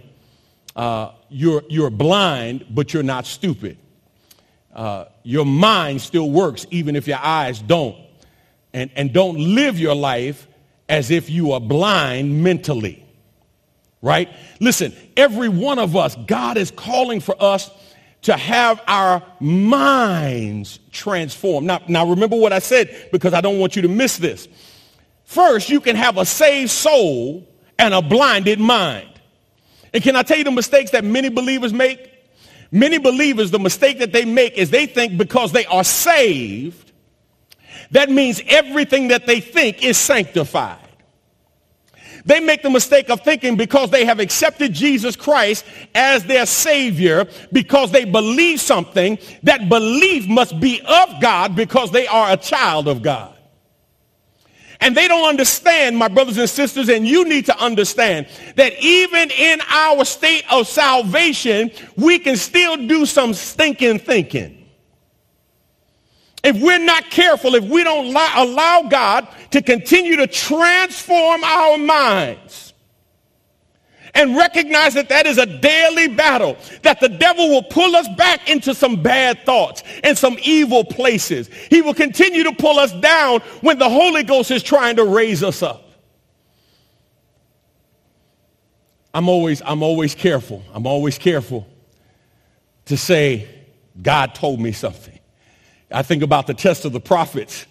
uh, 0.76 1.12
you're, 1.30 1.64
you're 1.70 1.90
blind, 1.90 2.66
but 2.70 2.94
you're 2.94 3.04
not 3.04 3.26
stupid. 3.26 3.78
Uh, 4.74 5.06
your 5.24 5.46
mind 5.46 6.02
still 6.02 6.30
works 6.30 6.66
even 6.70 6.96
if 6.96 7.08
your 7.08 7.20
eyes 7.20 7.62
don't. 7.62 7.96
And, 8.74 8.92
and 8.96 9.14
don't 9.14 9.38
live 9.38 9.80
your 9.80 9.96
life 9.96 10.48
as 10.90 11.12
if 11.12 11.30
you 11.30 11.54
are 11.54 11.62
blind 11.62 12.44
mentally. 12.44 13.06
Right? 14.02 14.30
Listen, 14.60 14.94
every 15.16 15.50
one 15.50 15.80
of 15.80 15.96
us, 15.96 16.16
God 16.28 16.58
is 16.58 16.72
calling 16.72 17.22
for 17.22 17.36
us 17.40 17.72
to 18.24 18.36
have 18.36 18.82
our 18.88 19.24
minds 19.40 20.80
transformed. 20.92 21.68
Now, 21.68 21.82
now 21.88 22.10
remember 22.10 22.36
what 22.36 22.52
I 22.52 22.60
said 22.60 23.10
because 23.12 23.34
I 23.34 23.42
don't 23.42 23.60
want 23.60 23.76
you 23.76 23.84
to 23.84 23.88
miss 23.88 24.18
this. 24.18 24.48
First, 25.24 25.70
you 25.70 25.80
can 25.80 25.96
have 25.96 26.18
a 26.18 26.26
saved 26.26 26.72
soul 26.72 27.48
and 27.80 27.94
a 27.94 28.02
blinded 28.02 28.60
mind. 28.60 29.15
And 29.96 30.04
can 30.04 30.18
I 30.18 30.24
tell 30.24 30.38
you 30.38 30.44
the 30.44 30.52
mistakes 30.52 30.92
that 30.92 31.06
many 31.06 31.30
believers 31.30 31.72
make? 31.72 32.12
Many 32.70 32.98
believers, 32.98 33.50
the 33.50 33.60
mistake 33.60 34.00
that 34.00 34.12
they 34.12 34.26
make 34.26 34.58
is 34.58 34.70
they 34.70 34.88
think 34.88 35.18
because 35.18 35.54
they 35.54 35.66
are 35.68 35.86
saved, 35.86 36.92
that 37.92 38.10
means 38.10 38.42
everything 38.48 39.08
that 39.08 39.26
they 39.26 39.40
think 39.40 39.86
is 39.86 39.98
sanctified. 39.98 40.80
They 42.26 42.42
make 42.42 42.62
the 42.62 42.70
mistake 42.70 43.10
of 43.10 43.22
thinking 43.22 43.56
because 43.56 43.90
they 43.90 44.04
have 44.04 44.20
accepted 44.20 44.74
Jesus 44.74 45.16
Christ 45.16 45.64
as 45.94 46.26
their 46.26 46.46
Savior, 46.46 47.26
because 47.54 47.94
they 47.94 48.04
believe 48.04 48.60
something, 48.60 49.18
that 49.44 49.70
belief 49.70 50.28
must 50.28 50.60
be 50.60 50.82
of 50.82 51.22
God 51.22 51.56
because 51.56 51.92
they 51.92 52.06
are 52.08 52.34
a 52.34 52.38
child 52.38 52.90
of 52.90 53.02
God. 53.02 53.35
And 54.82 54.96
they 54.96 55.08
don't 55.08 55.28
understand, 55.28 55.98
my 55.98 56.08
brothers 56.08 56.38
and 56.38 56.50
sisters, 56.50 56.90
and 56.90 57.08
you 57.08 57.26
need 57.26 57.46
to 57.46 57.58
understand 57.58 58.28
that 58.56 58.74
even 58.82 59.32
in 59.32 59.62
our 59.70 60.06
state 60.06 60.44
of 60.52 60.68
salvation, 60.68 61.72
we 61.96 62.20
can 62.20 62.36
still 62.36 62.76
do 62.76 63.06
some 63.06 63.34
stinking 63.34 64.00
thinking. 64.00 64.68
If 66.44 66.62
we're 66.62 66.78
not 66.78 67.10
careful, 67.10 67.56
if 67.56 67.64
we 67.64 67.84
don't 67.84 68.08
allow 68.08 68.84
God 68.84 69.28
to 69.52 69.62
continue 69.62 70.18
to 70.18 70.28
transform 70.28 71.44
our 71.44 71.78
minds, 71.78 72.65
and 74.16 74.36
recognize 74.36 74.94
that 74.94 75.10
that 75.10 75.28
is 75.28 75.38
a 75.38 75.46
daily 75.46 76.08
battle, 76.08 76.58
that 76.82 77.00
the 77.00 77.10
devil 77.10 77.50
will 77.50 77.64
pull 77.64 77.96
us 77.96 78.08
back 78.18 78.50
into 78.50 78.74
some 78.74 79.04
bad 79.04 79.46
thoughts 79.46 79.84
and 80.04 80.18
some 80.18 80.38
evil 80.42 80.84
places. 80.84 81.50
He 81.70 81.82
will 81.82 81.94
continue 81.94 82.44
to 82.44 82.54
pull 82.54 82.80
us 82.80 82.94
down 82.94 83.42
when 83.62 83.78
the 83.78 83.90
Holy 83.90 84.24
Ghost 84.24 84.50
is 84.52 84.64
trying 84.64 84.96
to 84.96 85.04
raise 85.04 85.44
us 85.44 85.62
up. 85.62 85.84
I'm 89.14 89.30
always, 89.30 89.62
I'm 89.66 89.84
always 89.84 90.16
careful. 90.16 90.64
I'm 90.74 90.88
always 90.88 91.18
careful 91.18 91.68
to 92.86 92.98
say, 92.98 93.48
God 94.02 94.36
told 94.36 94.60
me 94.60 94.72
something. 94.72 95.18
I 95.92 96.04
think 96.04 96.24
about 96.24 96.48
the 96.48 96.54
test 96.54 96.84
of 96.86 96.92
the 96.92 97.00
prophets 97.00 97.66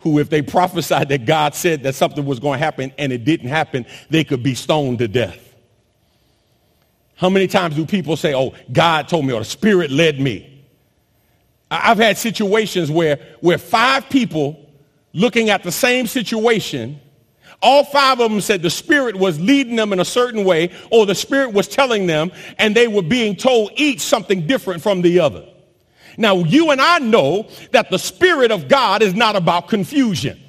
who, 0.00 0.18
if 0.18 0.30
they 0.30 0.40
prophesied 0.40 1.08
that 1.08 1.26
God 1.26 1.54
said 1.54 1.82
that 1.82 1.94
something 1.94 2.24
was 2.24 2.38
going 2.38 2.58
to 2.58 2.64
happen 2.64 2.92
and 2.96 3.12
it 3.12 3.24
didn't 3.24 3.48
happen, 3.48 3.84
they 4.08 4.24
could 4.24 4.42
be 4.42 4.54
stoned 4.54 4.98
to 5.00 5.08
death. 5.08 5.45
How 7.16 7.28
many 7.30 7.46
times 7.46 7.74
do 7.74 7.84
people 7.84 8.16
say, 8.16 8.34
oh, 8.34 8.54
God 8.72 9.08
told 9.08 9.26
me 9.26 9.32
or 9.32 9.40
the 9.40 9.44
Spirit 9.44 9.90
led 9.90 10.20
me? 10.20 10.64
I've 11.70 11.98
had 11.98 12.16
situations 12.16 12.90
where, 12.90 13.18
where 13.40 13.58
five 13.58 14.08
people 14.08 14.70
looking 15.12 15.50
at 15.50 15.62
the 15.62 15.72
same 15.72 16.06
situation 16.06 17.00
all 17.62 17.84
five 17.84 18.20
of 18.20 18.30
them 18.30 18.40
said 18.40 18.62
the 18.62 18.70
Spirit 18.70 19.16
was 19.16 19.40
leading 19.40 19.76
them 19.76 19.92
in 19.92 20.00
a 20.00 20.04
certain 20.04 20.44
way 20.44 20.70
or 20.90 21.06
the 21.06 21.14
Spirit 21.14 21.52
was 21.52 21.68
telling 21.68 22.06
them 22.06 22.30
and 22.58 22.74
they 22.74 22.88
were 22.88 23.02
being 23.02 23.36
told 23.36 23.72
each 23.76 24.00
something 24.00 24.46
different 24.46 24.82
from 24.82 25.02
the 25.02 25.20
other. 25.20 25.46
Now, 26.18 26.36
you 26.36 26.70
and 26.70 26.80
I 26.80 26.98
know 26.98 27.48
that 27.72 27.90
the 27.90 27.98
Spirit 27.98 28.50
of 28.50 28.68
God 28.68 29.02
is 29.02 29.14
not 29.14 29.36
about 29.36 29.68
confusion. 29.68 30.42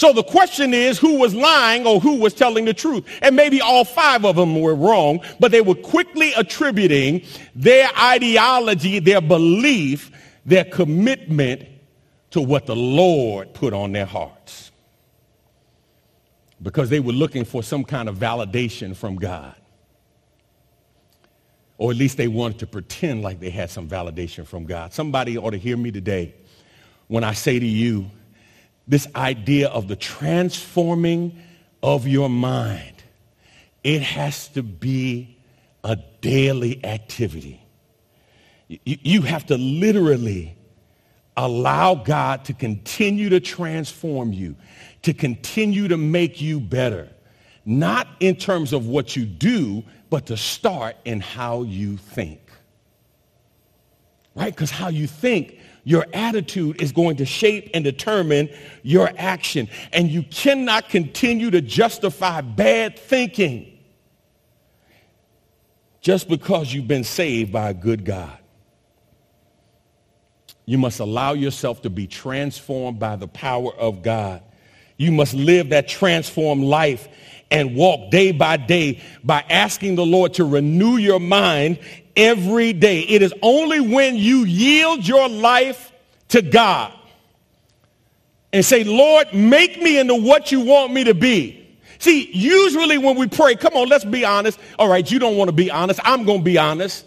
So 0.00 0.14
the 0.14 0.22
question 0.22 0.72
is 0.72 0.98
who 0.98 1.18
was 1.18 1.34
lying 1.34 1.86
or 1.86 2.00
who 2.00 2.20
was 2.20 2.32
telling 2.32 2.64
the 2.64 2.72
truth? 2.72 3.04
And 3.20 3.36
maybe 3.36 3.60
all 3.60 3.84
five 3.84 4.24
of 4.24 4.34
them 4.34 4.58
were 4.58 4.74
wrong, 4.74 5.20
but 5.38 5.52
they 5.52 5.60
were 5.60 5.74
quickly 5.74 6.32
attributing 6.38 7.20
their 7.54 7.90
ideology, 7.98 8.98
their 8.98 9.20
belief, 9.20 10.10
their 10.46 10.64
commitment 10.64 11.68
to 12.30 12.40
what 12.40 12.64
the 12.64 12.74
Lord 12.74 13.52
put 13.52 13.74
on 13.74 13.92
their 13.92 14.06
hearts 14.06 14.70
because 16.62 16.88
they 16.88 17.00
were 17.00 17.12
looking 17.12 17.44
for 17.44 17.62
some 17.62 17.84
kind 17.84 18.08
of 18.08 18.16
validation 18.16 18.96
from 18.96 19.16
God. 19.16 19.54
Or 21.76 21.90
at 21.90 21.98
least 21.98 22.16
they 22.16 22.28
wanted 22.28 22.60
to 22.60 22.66
pretend 22.66 23.20
like 23.20 23.38
they 23.38 23.50
had 23.50 23.68
some 23.68 23.86
validation 23.86 24.46
from 24.46 24.64
God. 24.64 24.94
Somebody 24.94 25.36
ought 25.36 25.50
to 25.50 25.58
hear 25.58 25.76
me 25.76 25.90
today 25.90 26.34
when 27.08 27.22
I 27.22 27.34
say 27.34 27.58
to 27.58 27.66
you 27.66 28.10
this 28.90 29.08
idea 29.16 29.68
of 29.68 29.88
the 29.88 29.96
transforming 29.96 31.40
of 31.82 32.06
your 32.06 32.28
mind. 32.28 33.02
It 33.82 34.02
has 34.02 34.48
to 34.48 34.62
be 34.62 35.38
a 35.82 35.96
daily 36.20 36.84
activity. 36.84 37.62
You 38.68 39.22
have 39.22 39.46
to 39.46 39.56
literally 39.56 40.54
allow 41.36 41.94
God 41.94 42.44
to 42.44 42.52
continue 42.52 43.30
to 43.30 43.40
transform 43.40 44.34
you 44.34 44.56
to 45.02 45.14
continue 45.14 45.88
to 45.88 45.96
make 45.96 46.40
you 46.40 46.60
better. 46.60 47.08
Not 47.64 48.08
in 48.20 48.36
terms 48.36 48.72
of 48.72 48.86
what 48.86 49.16
you 49.16 49.24
do, 49.24 49.84
but 50.08 50.26
to 50.26 50.36
start 50.36 50.96
in 51.04 51.20
how 51.20 51.62
you 51.62 51.96
think. 51.96 52.40
Right? 54.34 54.54
Because 54.54 54.70
how 54.70 54.88
you 54.88 55.06
think, 55.06 55.58
your 55.84 56.06
attitude 56.12 56.80
is 56.82 56.92
going 56.92 57.16
to 57.16 57.24
shape 57.24 57.70
and 57.74 57.84
determine 57.84 58.50
your 58.82 59.10
action. 59.16 59.68
And 59.92 60.10
you 60.10 60.22
cannot 60.22 60.88
continue 60.88 61.50
to 61.50 61.60
justify 61.60 62.40
bad 62.40 62.98
thinking 62.98 63.78
just 66.00 66.28
because 66.28 66.72
you've 66.72 66.88
been 66.88 67.04
saved 67.04 67.52
by 67.52 67.70
a 67.70 67.74
good 67.74 68.04
God. 68.04 68.36
You 70.66 70.78
must 70.78 71.00
allow 71.00 71.32
yourself 71.32 71.82
to 71.82 71.90
be 71.90 72.06
transformed 72.06 72.98
by 72.98 73.16
the 73.16 73.28
power 73.28 73.74
of 73.74 74.02
God. 74.02 74.42
You 74.96 75.12
must 75.12 75.34
live 75.34 75.70
that 75.70 75.88
transformed 75.88 76.62
life 76.62 77.08
and 77.50 77.74
walk 77.74 78.10
day 78.10 78.32
by 78.32 78.56
day 78.56 79.02
by 79.24 79.44
asking 79.50 79.96
the 79.96 80.06
Lord 80.06 80.34
to 80.34 80.44
renew 80.44 80.96
your 80.96 81.18
mind 81.18 81.80
every 82.16 82.72
day. 82.72 83.00
It 83.00 83.22
is 83.22 83.34
only 83.42 83.80
when 83.80 84.16
you 84.16 84.44
yield 84.44 85.06
your 85.06 85.28
life 85.28 85.92
to 86.28 86.42
God 86.42 86.92
and 88.52 88.64
say, 88.64 88.84
Lord, 88.84 89.32
make 89.32 89.80
me 89.80 89.98
into 89.98 90.14
what 90.14 90.50
you 90.50 90.60
want 90.60 90.92
me 90.92 91.04
to 91.04 91.14
be. 91.14 91.56
See, 91.98 92.30
usually 92.32 92.98
when 92.98 93.16
we 93.16 93.28
pray, 93.28 93.54
come 93.54 93.74
on, 93.74 93.88
let's 93.88 94.04
be 94.04 94.24
honest. 94.24 94.58
All 94.78 94.88
right, 94.88 95.08
you 95.08 95.18
don't 95.18 95.36
want 95.36 95.48
to 95.48 95.52
be 95.54 95.70
honest. 95.70 96.00
I'm 96.02 96.24
going 96.24 96.38
to 96.38 96.44
be 96.44 96.56
honest. 96.56 97.04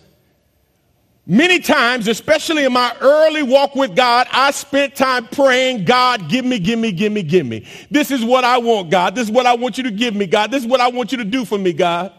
Many 1.25 1.59
times, 1.59 2.07
especially 2.09 2.65
in 2.65 2.73
my 2.73 2.93
early 2.99 3.43
walk 3.43 3.75
with 3.75 3.95
God, 3.95 4.27
I 4.29 4.51
spent 4.51 4.93
time 4.93 5.25
praying, 5.27 5.85
God, 5.85 6.29
give 6.29 6.43
me, 6.43 6.59
give 6.59 6.77
me, 6.77 6.91
give 6.91 7.13
me, 7.13 7.23
give 7.23 7.45
me. 7.45 7.65
This 7.89 8.11
is 8.11 8.25
what 8.25 8.43
I 8.43 8.57
want, 8.57 8.91
God. 8.91 9.15
This 9.15 9.29
is 9.29 9.31
what 9.31 9.45
I 9.45 9.55
want 9.55 9.77
you 9.77 9.85
to 9.85 9.91
give 9.91 10.15
me, 10.15 10.27
God. 10.27 10.51
This 10.51 10.63
is 10.63 10.69
what 10.69 10.81
I 10.81 10.89
want 10.89 11.13
you 11.13 11.17
to 11.19 11.23
do 11.23 11.45
for 11.45 11.57
me, 11.57 11.71
God. 11.71 12.11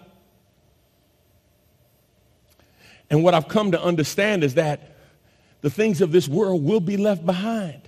And 3.10 3.22
what 3.22 3.34
I've 3.34 3.48
come 3.48 3.72
to 3.72 3.82
understand 3.82 4.44
is 4.44 4.54
that 4.54 4.96
the 5.60 5.70
things 5.70 6.00
of 6.00 6.12
this 6.12 6.28
world 6.28 6.64
will 6.64 6.80
be 6.80 6.96
left 6.96 7.24
behind. 7.24 7.80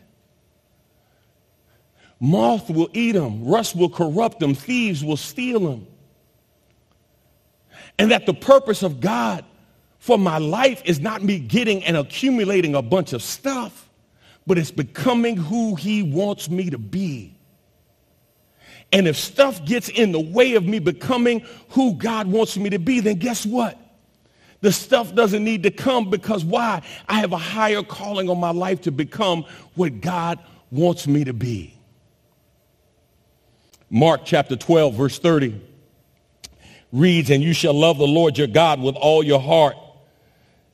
Moth 2.19 2.71
will 2.71 2.89
eat 2.93 3.13
them, 3.13 3.45
rust 3.45 3.77
will 3.77 3.91
corrupt 3.91 4.41
them, 4.41 4.55
thieves 4.55 5.05
will 5.05 5.19
steal 5.19 5.61
them. 5.61 5.87
And 7.99 8.11
that 8.11 8.27
the 8.27 8.35
purpose 8.35 8.83
of 8.83 9.01
God 9.01 9.45
for 9.99 10.19
my 10.19 10.39
life 10.39 10.83
is 10.85 11.01
not 11.01 11.23
me 11.23 11.39
getting 11.39 11.85
and 11.85 11.97
accumulating 11.97 12.75
a 12.75 12.83
bunch 12.83 13.13
of 13.13 13.23
stuff, 13.23 13.89
but 14.47 14.57
it's 14.57 14.71
becoming 14.71 15.37
who 15.37 15.75
he 15.75 16.03
wants 16.03 16.49
me 16.49 16.71
to 16.71 16.79
be. 16.79 17.37
And 18.93 19.09
if 19.09 19.17
stuff 19.17 19.65
gets 19.65 19.89
in 19.89 20.13
the 20.13 20.21
way 20.21 20.55
of 20.55 20.65
me 20.65 20.79
becoming 20.79 21.45
who 21.71 21.95
God 21.95 22.29
wants 22.29 22.57
me 22.57 22.71
to 22.71 22.79
be, 22.79 23.01
then 23.01 23.17
guess 23.17 23.45
what? 23.45 23.79
The 24.61 24.73
stuff 24.73 25.15
doesn't 25.15 25.45
need 25.45 25.65
to 25.65 25.71
come 25.71 26.11
because 26.11 26.45
why? 26.45 26.83
I 27.09 27.21
have 27.21 27.33
a 27.33 27.39
higher 27.39 27.83
calling 27.83 28.31
on 28.31 28.39
my 28.39 28.51
life 28.51 28.83
to 28.83 28.91
become 28.91 29.45
what 29.75 30.01
God 30.01 30.39
wants 30.71 31.07
me 31.07 31.25
to 31.25 31.33
be. 31.33 31.75
Mark 33.91 34.23
chapter 34.25 34.57
12, 34.57 34.95
verse 34.95 35.19
30 35.19 35.61
reads, 36.93 37.31
And 37.31 37.43
you 37.43 37.53
shall 37.53 37.75
love 37.75 37.99
the 37.99 38.07
Lord 38.07 38.39
your 38.39 38.47
God 38.47 38.81
with 38.81 38.97
all 38.97 39.23
your 39.23 39.41
heart 39.41 39.77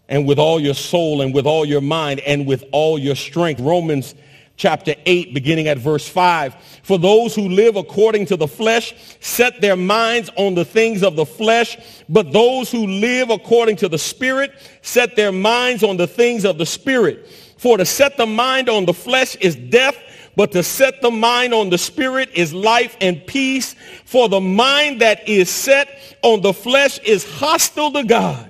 and 0.09 0.27
with 0.27 0.39
all 0.39 0.61
your 0.61 0.75
soul 0.75 1.21
and 1.21 1.35
with 1.35 1.47
all 1.47 1.65
your 1.65 1.81
mind 1.81 2.21
and 2.21 2.47
with 2.47 2.65
all 2.73 2.99
your 2.99 3.17
strength. 3.17 3.61
Romans 3.61 4.15
chapter 4.63 4.95
8, 5.05 5.35
beginning 5.35 5.67
at 5.67 5.77
verse 5.77 6.09
5. 6.09 6.55
For 6.85 6.97
those 6.97 7.35
who 7.35 7.49
live 7.49 7.75
according 7.75 8.27
to 8.27 8.37
the 8.37 8.47
flesh 8.47 8.95
set 9.19 9.61
their 9.61 9.75
minds 9.75 10.31
on 10.37 10.55
the 10.55 10.65
things 10.65 11.03
of 11.03 11.17
the 11.17 11.27
flesh, 11.27 11.77
but 12.09 12.31
those 12.31 12.71
who 12.71 12.87
live 12.87 13.31
according 13.31 13.75
to 13.77 13.89
the 13.89 13.99
Spirit 13.99 14.53
set 14.83 15.17
their 15.17 15.33
minds 15.33 15.83
on 15.83 15.97
the 15.97 16.07
things 16.07 16.45
of 16.45 16.59
the 16.59 16.67
Spirit. 16.67 17.29
For 17.59 17.77
to 17.77 17.85
set 17.85 18.17
the 18.17 18.27
mind 18.27 18.69
on 18.69 18.87
the 18.87 18.95
flesh 18.95 19.35
is 19.37 19.57
death, 19.57 19.97
but 20.37 20.53
to 20.53 20.63
set 20.63 21.03
the 21.03 21.11
mind 21.11 21.53
on 21.53 21.71
the 21.71 21.79
Spirit 21.79 22.31
is 22.33 22.55
life 22.55 22.97
and 23.01 23.27
peace. 23.27 23.75
For 24.05 24.29
the 24.29 24.41
mind 24.41 25.01
that 25.01 25.29
is 25.29 25.51
set 25.51 26.17
on 26.23 26.41
the 26.41 26.55
flesh 26.55 27.01
is 27.01 27.29
hostile 27.29 27.91
to 27.91 28.05
God 28.05 28.49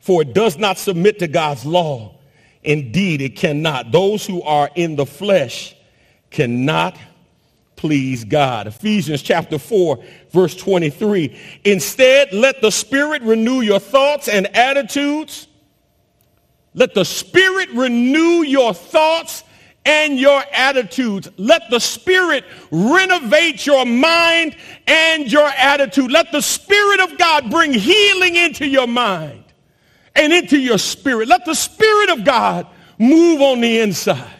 for 0.00 0.22
it 0.22 0.32
does 0.34 0.58
not 0.58 0.78
submit 0.78 1.18
to 1.20 1.28
God's 1.28 1.64
law. 1.64 2.16
Indeed, 2.62 3.22
it 3.22 3.36
cannot. 3.36 3.92
Those 3.92 4.26
who 4.26 4.42
are 4.42 4.70
in 4.74 4.96
the 4.96 5.06
flesh 5.06 5.74
cannot 6.30 6.96
please 7.80 8.24
God. 8.24 8.66
Ephesians 8.66 9.22
chapter 9.22 9.58
4, 9.58 10.04
verse 10.30 10.54
23. 10.54 11.34
Instead, 11.64 12.32
let 12.34 12.60
the 12.60 12.70
Spirit 12.70 13.22
renew 13.22 13.62
your 13.62 13.80
thoughts 13.80 14.28
and 14.28 14.54
attitudes. 14.54 15.48
Let 16.74 16.92
the 16.92 17.06
Spirit 17.06 17.70
renew 17.70 18.42
your 18.42 18.74
thoughts 18.74 19.44
and 19.86 20.20
your 20.20 20.42
attitudes. 20.52 21.30
Let 21.38 21.70
the 21.70 21.80
Spirit 21.80 22.44
renovate 22.70 23.64
your 23.64 23.86
mind 23.86 24.56
and 24.86 25.32
your 25.32 25.48
attitude. 25.48 26.12
Let 26.12 26.32
the 26.32 26.42
Spirit 26.42 27.00
of 27.00 27.16
God 27.16 27.50
bring 27.50 27.72
healing 27.72 28.36
into 28.36 28.66
your 28.66 28.86
mind 28.86 29.49
and 30.14 30.32
into 30.32 30.58
your 30.58 30.78
spirit. 30.78 31.28
Let 31.28 31.44
the 31.44 31.54
Spirit 31.54 32.10
of 32.10 32.24
God 32.24 32.66
move 32.98 33.40
on 33.40 33.60
the 33.60 33.80
inside. 33.80 34.36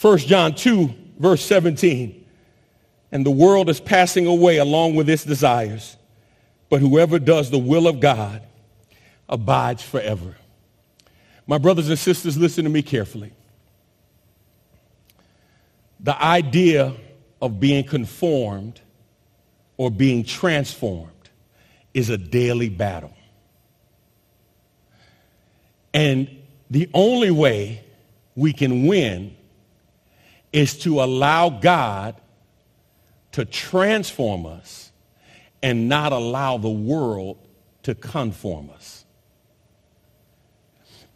1 0.00 0.18
John 0.18 0.54
2, 0.54 0.94
verse 1.18 1.44
17. 1.44 2.26
And 3.10 3.24
the 3.24 3.30
world 3.30 3.70
is 3.70 3.80
passing 3.80 4.26
away 4.26 4.58
along 4.58 4.96
with 4.96 5.08
its 5.08 5.24
desires, 5.24 5.96
but 6.68 6.80
whoever 6.80 7.18
does 7.18 7.50
the 7.50 7.58
will 7.58 7.86
of 7.86 8.00
God 8.00 8.42
abides 9.28 9.82
forever. 9.82 10.36
My 11.46 11.58
brothers 11.58 11.88
and 11.88 11.98
sisters, 11.98 12.36
listen 12.36 12.64
to 12.64 12.70
me 12.70 12.82
carefully. 12.82 13.32
The 16.00 16.20
idea 16.22 16.92
of 17.40 17.60
being 17.60 17.84
conformed 17.84 18.80
or 19.76 19.90
being 19.90 20.24
transformed 20.24 21.13
is 21.94 22.10
a 22.10 22.18
daily 22.18 22.68
battle. 22.68 23.14
And 25.94 26.28
the 26.68 26.90
only 26.92 27.30
way 27.30 27.84
we 28.34 28.52
can 28.52 28.86
win 28.86 29.36
is 30.52 30.76
to 30.80 31.02
allow 31.02 31.48
God 31.48 32.20
to 33.32 33.44
transform 33.44 34.44
us 34.44 34.92
and 35.62 35.88
not 35.88 36.12
allow 36.12 36.58
the 36.58 36.68
world 36.68 37.38
to 37.84 37.94
conform 37.94 38.70
us. 38.70 39.04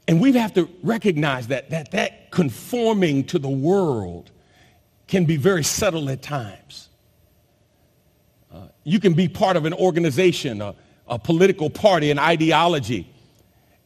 And 0.06 0.20
we 0.20 0.32
have 0.32 0.54
to 0.54 0.68
recognize 0.82 1.48
that, 1.48 1.70
that 1.70 1.90
that 1.90 2.30
conforming 2.30 3.24
to 3.24 3.38
the 3.38 3.48
world 3.48 4.30
can 5.06 5.26
be 5.26 5.36
very 5.36 5.62
subtle 5.62 6.08
at 6.08 6.22
times. 6.22 6.87
You 8.88 9.00
can 9.00 9.14
be 9.14 9.28
part 9.28 9.56
of 9.56 9.64
an 9.64 9.74
organization, 9.74 10.60
a, 10.60 10.74
a 11.06 11.18
political 11.18 11.70
party, 11.70 12.10
an 12.10 12.18
ideology, 12.18 13.08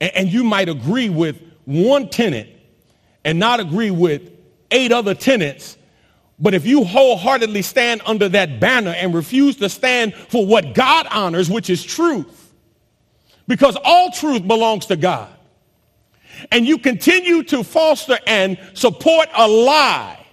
and, 0.01 0.15
and 0.15 0.33
you 0.33 0.45
might 0.45 0.69
agree 0.69 1.09
with 1.09 1.41
one 1.65 2.09
tenant 2.09 2.49
and 3.25 3.39
not 3.39 3.61
agree 3.61 3.91
with 3.91 4.31
eight 4.71 4.93
other 4.93 5.15
tenants 5.15 5.77
but 6.43 6.55
if 6.55 6.67
you 6.67 6.85
wholeheartedly 6.85 7.63
stand 7.63 8.03
under 8.05 8.29
that 8.31 8.59
banner 8.59 8.91
and 8.91 9.15
refuse 9.15 9.57
to 9.59 9.69
stand 9.69 10.13
for 10.13 10.45
what 10.45 10.75
God 10.75 11.07
honors, 11.09 11.49
which 11.49 11.71
is 11.71 11.85
truth, 11.85 12.53
because 13.47 13.77
all 13.85 14.11
truth 14.11 14.47
belongs 14.47 14.87
to 14.87 14.97
God, 14.97 15.33
and 16.51 16.67
you 16.67 16.79
continue 16.79 17.45
to 17.45 17.63
foster 17.63 18.19
and 18.27 18.59
support 18.75 19.29
a 19.37 19.47
lie 19.47 20.27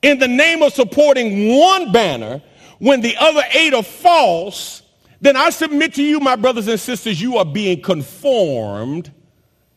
in 0.00 0.18
the 0.18 0.28
name 0.28 0.62
of 0.62 0.72
supporting 0.72 1.54
one 1.58 1.92
banner 1.92 2.40
when 2.78 3.00
the 3.00 3.16
other 3.16 3.42
eight 3.54 3.74
are 3.74 3.82
false, 3.82 4.82
then 5.20 5.36
I 5.36 5.50
submit 5.50 5.94
to 5.94 6.02
you, 6.02 6.20
my 6.20 6.36
brothers 6.36 6.68
and 6.68 6.78
sisters, 6.78 7.20
you 7.20 7.38
are 7.38 7.44
being 7.44 7.80
conformed 7.80 9.12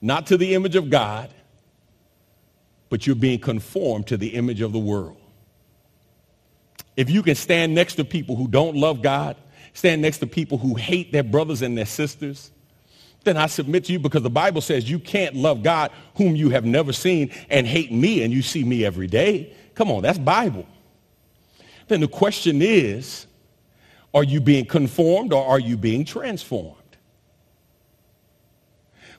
not 0.01 0.27
to 0.27 0.37
the 0.37 0.53
image 0.53 0.75
of 0.75 0.89
God, 0.89 1.29
but 2.89 3.05
you're 3.05 3.15
being 3.15 3.39
conformed 3.39 4.07
to 4.07 4.17
the 4.17 4.29
image 4.29 4.61
of 4.61 4.73
the 4.73 4.79
world. 4.79 5.17
If 6.97 7.09
you 7.09 7.23
can 7.23 7.35
stand 7.35 7.73
next 7.73 7.95
to 7.95 8.03
people 8.03 8.35
who 8.35 8.47
don't 8.47 8.75
love 8.75 9.01
God, 9.01 9.37
stand 9.73 10.01
next 10.01 10.17
to 10.17 10.27
people 10.27 10.57
who 10.57 10.75
hate 10.75 11.11
their 11.11 11.23
brothers 11.23 11.61
and 11.61 11.77
their 11.77 11.85
sisters, 11.85 12.51
then 13.23 13.37
I 13.37 13.47
submit 13.47 13.85
to 13.85 13.93
you 13.93 13.99
because 13.99 14.23
the 14.23 14.29
Bible 14.29 14.61
says 14.61 14.89
you 14.89 14.99
can't 14.99 15.35
love 15.35 15.63
God 15.63 15.91
whom 16.15 16.35
you 16.35 16.49
have 16.49 16.65
never 16.65 16.91
seen 16.91 17.31
and 17.49 17.67
hate 17.67 17.91
me 17.91 18.23
and 18.23 18.33
you 18.33 18.41
see 18.41 18.63
me 18.63 18.85
every 18.85 19.07
day. 19.07 19.53
Come 19.75 19.91
on, 19.91 20.01
that's 20.01 20.17
Bible. 20.17 20.65
Then 21.89 22.01
the 22.01 22.07
question 22.07 22.61
is, 22.61 23.25
are 24.13 24.23
you 24.23 24.39
being 24.39 24.65
conformed 24.65 25.33
or 25.33 25.43
are 25.43 25.59
you 25.59 25.75
being 25.75 26.05
transformed? 26.05 26.75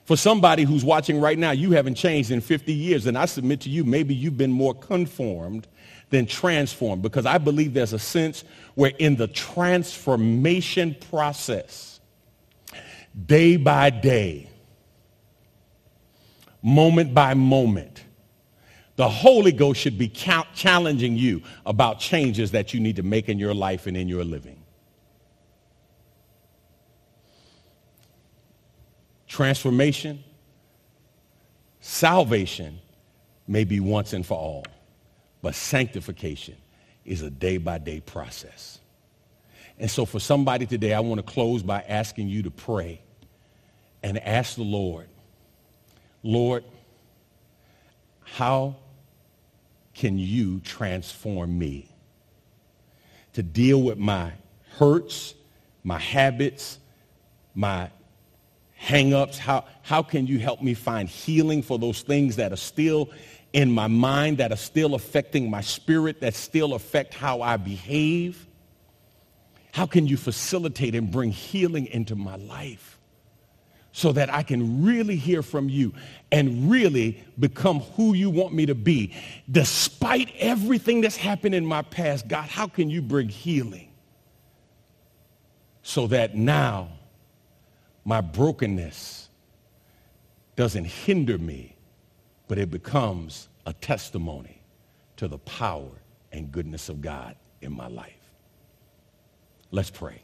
For 0.05 0.17
somebody 0.17 0.63
who's 0.63 0.83
watching 0.83 1.19
right 1.21 1.37
now, 1.37 1.51
you 1.51 1.71
haven't 1.71 1.95
changed 1.95 2.31
in 2.31 2.41
50 2.41 2.73
years, 2.73 3.05
and 3.05 3.17
I 3.17 3.25
submit 3.25 3.61
to 3.61 3.69
you, 3.69 3.83
maybe 3.83 4.15
you've 4.15 4.37
been 4.37 4.51
more 4.51 4.73
conformed 4.73 5.67
than 6.09 6.25
transformed 6.25 7.01
because 7.01 7.25
I 7.25 7.37
believe 7.37 7.73
there's 7.73 7.93
a 7.93 7.99
sense 7.99 8.43
where 8.75 8.91
in 8.97 9.17
the 9.17 9.27
transformation 9.27 10.95
process, 11.11 11.99
day 13.25 13.57
by 13.57 13.89
day, 13.89 14.49
moment 16.61 17.13
by 17.13 17.33
moment, 17.33 18.03
the 19.01 19.09
Holy 19.09 19.51
Ghost 19.51 19.81
should 19.81 19.97
be 19.97 20.07
challenging 20.07 21.17
you 21.17 21.41
about 21.65 21.99
changes 21.99 22.51
that 22.51 22.71
you 22.71 22.79
need 22.79 22.97
to 22.97 23.03
make 23.03 23.29
in 23.29 23.39
your 23.39 23.55
life 23.55 23.87
and 23.87 23.97
in 23.97 24.07
your 24.07 24.23
living. 24.23 24.61
transformation, 29.31 30.21
salvation 31.79 32.77
may 33.47 33.63
be 33.63 33.79
once 33.79 34.11
and 34.11 34.25
for 34.25 34.37
all, 34.37 34.65
but 35.41 35.55
sanctification 35.55 36.55
is 37.05 37.21
a 37.21 37.29
day-by-day 37.29 38.01
process. 38.01 38.77
And 39.79 39.89
so 39.89 40.05
for 40.05 40.19
somebody 40.19 40.65
today, 40.65 40.93
I 40.93 40.99
want 40.99 41.25
to 41.25 41.33
close 41.33 41.63
by 41.63 41.81
asking 41.87 42.27
you 42.27 42.43
to 42.43 42.51
pray 42.51 43.01
and 44.03 44.19
ask 44.19 44.57
the 44.57 44.63
Lord, 44.63 45.07
Lord, 46.21 46.65
how 48.25 48.75
can 50.01 50.17
you 50.17 50.59
transform 50.61 51.59
me 51.59 51.87
to 53.33 53.43
deal 53.43 53.83
with 53.83 53.99
my 53.99 54.31
hurts, 54.79 55.35
my 55.83 55.99
habits, 55.99 56.79
my 57.53 57.87
hangups? 58.83 59.37
How, 59.37 59.63
how 59.83 60.01
can 60.01 60.25
you 60.25 60.39
help 60.39 60.59
me 60.63 60.73
find 60.73 61.07
healing 61.07 61.61
for 61.61 61.77
those 61.77 62.01
things 62.01 62.37
that 62.37 62.51
are 62.51 62.57
still 62.57 63.11
in 63.53 63.71
my 63.71 63.85
mind, 63.85 64.39
that 64.39 64.51
are 64.51 64.57
still 64.57 64.95
affecting 64.95 65.51
my 65.51 65.61
spirit, 65.61 66.19
that 66.21 66.33
still 66.33 66.73
affect 66.73 67.13
how 67.13 67.43
I 67.43 67.57
behave? 67.57 68.47
How 69.71 69.85
can 69.85 70.07
you 70.07 70.17
facilitate 70.17 70.95
and 70.95 71.11
bring 71.11 71.29
healing 71.29 71.85
into 71.85 72.15
my 72.15 72.37
life 72.37 72.90
so 73.91 74.11
that 74.13 74.33
I 74.33 74.43
can 74.43 74.83
really 74.83 75.15
hear 75.15 75.41
from 75.41 75.69
you 75.69 75.93
and 76.31 76.71
really 76.71 77.23
become 77.39 77.81
who 77.81 78.13
you 78.13 78.29
want 78.29 78.53
me 78.53 78.65
to 78.65 78.75
be? 78.75 79.13
Despite 79.49 80.33
everything 80.39 81.01
that's 81.01 81.17
happened 81.17 81.55
in 81.55 81.65
my 81.65 81.81
past, 81.81 82.27
God, 82.27 82.49
how 82.49 82.67
can 82.67 82.89
you 82.89 83.01
bring 83.01 83.29
healing 83.29 83.91
so 85.83 86.07
that 86.07 86.35
now 86.35 86.89
my 88.05 88.21
brokenness 88.21 89.29
doesn't 90.55 90.85
hinder 90.85 91.37
me, 91.37 91.75
but 92.47 92.57
it 92.57 92.69
becomes 92.69 93.47
a 93.65 93.73
testimony 93.73 94.61
to 95.17 95.27
the 95.27 95.37
power 95.39 95.91
and 96.31 96.51
goodness 96.51 96.89
of 96.89 97.01
God 97.01 97.35
in 97.61 97.71
my 97.71 97.87
life. 97.87 98.13
Let's 99.71 99.89
pray. 99.89 100.21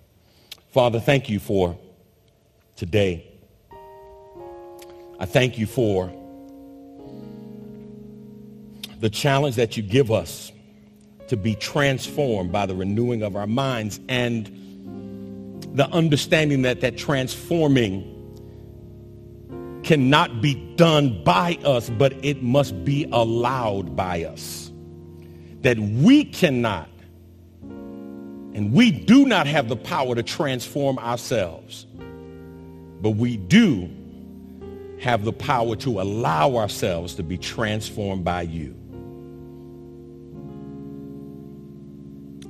Father, 0.69 0.99
thank 0.99 1.29
you 1.29 1.39
for 1.39 1.77
today. 2.75 3.31
I 5.19 5.25
thank 5.25 5.57
you 5.57 5.65
for 5.65 6.11
the 8.99 9.09
challenge 9.09 9.55
that 9.55 9.77
you 9.77 9.83
give 9.83 10.11
us 10.11 10.51
to 11.27 11.37
be 11.37 11.55
transformed 11.55 12.51
by 12.51 12.65
the 12.65 12.75
renewing 12.75 13.21
of 13.21 13.35
our 13.35 13.47
minds 13.47 13.99
and 14.07 14.45
the 15.73 15.87
understanding 15.89 16.63
that 16.63 16.81
that 16.81 16.97
transforming 16.97 18.13
cannot 19.83 20.41
be 20.41 20.55
done 20.75 21.23
by 21.23 21.57
us, 21.63 21.89
but 21.89 22.13
it 22.23 22.41
must 22.41 22.83
be 22.83 23.07
allowed 23.11 23.95
by 23.95 24.23
us. 24.23 24.71
That 25.61 25.79
we 25.79 26.25
cannot 26.25 26.89
and 28.57 28.73
we 28.73 28.89
do 28.89 29.25
not 29.25 29.45
have 29.45 29.69
the 29.69 29.75
power 29.75 30.15
to 30.15 30.23
transform 30.23 30.97
ourselves, 30.97 31.85
but 33.01 33.11
we 33.11 33.37
do 33.37 33.87
have 34.99 35.23
the 35.23 35.33
power 35.33 35.75
to 35.75 36.01
allow 36.01 36.55
ourselves 36.55 37.15
to 37.15 37.23
be 37.23 37.37
transformed 37.37 38.23
by 38.23 38.43
you. 38.43 38.75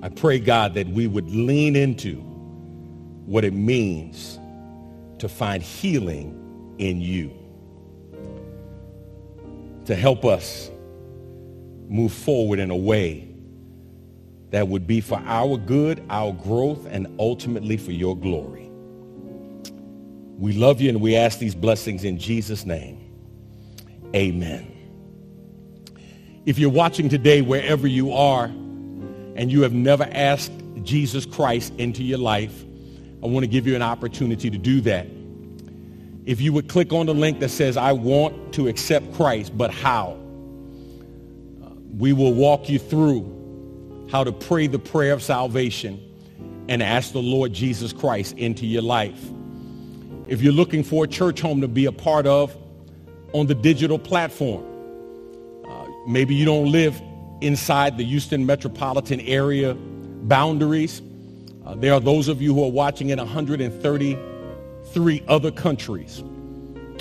I 0.02 0.10
pray, 0.10 0.40
God, 0.40 0.76
that 0.76 0.88
we 0.88 1.08
would 1.08 1.30
lean 1.30 1.76
into 1.76 2.16
what 3.26 3.44
it 3.44 3.54
means 3.54 4.40
to 5.20 5.28
find 5.28 5.62
healing 5.62 6.76
in 6.78 7.02
you. 7.02 7.32
To 9.86 9.96
help 9.96 10.24
us 10.24 10.70
move 11.90 12.14
forward 12.14 12.60
in 12.60 12.70
a 12.70 12.76
way 12.76 13.28
that 14.52 14.68
would 14.68 14.88
be 14.88 15.02
for 15.02 15.22
our 15.26 15.58
good, 15.58 16.04
our 16.10 16.32
growth, 16.32 16.86
and 16.90 17.08
ultimately 17.20 17.78
for 17.78 17.92
your 17.92 18.16
glory. 18.16 18.67
We 20.38 20.54
love 20.54 20.80
you 20.80 20.90
and 20.90 21.02
we 21.02 21.16
ask 21.16 21.40
these 21.40 21.56
blessings 21.56 22.04
in 22.04 22.20
Jesus' 22.20 22.66
name. 22.66 23.04
Amen. 24.16 24.72
If 26.46 26.60
you're 26.60 26.70
watching 26.70 27.10
today 27.10 27.42
wherever 27.42 27.88
you 27.88 28.14
are 28.14 28.46
and 28.46 29.52
you 29.52 29.64
have 29.64 29.74
never 29.74 30.08
asked 30.12 30.52
Jesus 30.84 31.26
Christ 31.26 31.74
into 31.78 32.04
your 32.04 32.20
life, 32.20 32.64
I 33.24 33.28
want 33.28 33.44
to 33.44 33.48
give 33.48 33.66
you 33.66 33.76
an 33.76 33.82
opportunity 33.82 34.50
to 34.50 34.58
do 34.58 34.80
that. 34.82 35.08
If 36.26 36.40
you 36.40 36.54
would 36.54 36.70
click 36.70 36.94
on 36.94 37.08
the 37.08 37.16
link 37.16 37.40
that 37.40 37.50
says, 37.50 37.76
I 37.76 37.94
want 37.94 38.54
to 38.54 38.68
accept 38.68 39.14
Christ, 39.14 39.58
but 39.58 39.72
how? 39.72 40.18
Uh, 41.64 41.70
we 41.98 42.14
will 42.14 42.34
walk 42.34 42.70
you 42.70 42.78
through 42.78 44.08
how 44.12 44.24
to 44.24 44.32
pray 44.32 44.68
the 44.68 44.80
prayer 44.80 45.14
of 45.14 45.24
salvation 45.24 46.00
and 46.70 46.84
ask 46.84 47.12
the 47.12 47.22
Lord 47.22 47.54
Jesus 47.54 47.92
Christ 47.92 48.38
into 48.38 48.68
your 48.68 48.84
life. 48.84 49.20
If 50.28 50.42
you're 50.42 50.54
looking 50.54 50.84
for 50.84 51.06
a 51.06 51.08
church 51.08 51.40
home 51.40 51.62
to 51.62 51.70
be 51.70 51.86
a 51.86 51.92
part 51.92 52.28
of 52.28 52.56
on 53.32 53.48
the 53.48 53.56
digital 53.56 53.98
platform, 53.98 54.66
uh, 55.66 55.88
maybe 56.06 56.36
you 56.36 56.44
don't 56.44 56.70
live 56.70 57.02
inside 57.40 57.98
the 57.98 58.04
Houston 58.04 58.46
metropolitan 58.46 59.22
area 59.22 59.74
boundaries, 59.76 61.02
uh, 61.66 61.76
there 61.76 61.94
are 61.94 62.02
those 62.02 62.28
of 62.28 62.42
you 62.42 62.54
who 62.54 62.66
are 62.66 62.72
watching 62.72 63.10
in 63.10 63.20
133 63.20 65.24
other 65.30 65.52
countries. 65.52 66.22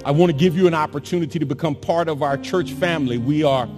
I 0.05 0.13
want 0.13 0.31
to 0.31 0.39
give 0.39 0.57
you 0.57 0.69
an 0.69 0.75
opportunity 0.75 1.41
to 1.41 1.45
become 1.45 1.75
part 1.75 2.09
of 2.09 2.23
our 2.23 2.39
church 2.39 2.75
family. 2.75 3.19
We 3.19 3.43
are 3.43 3.69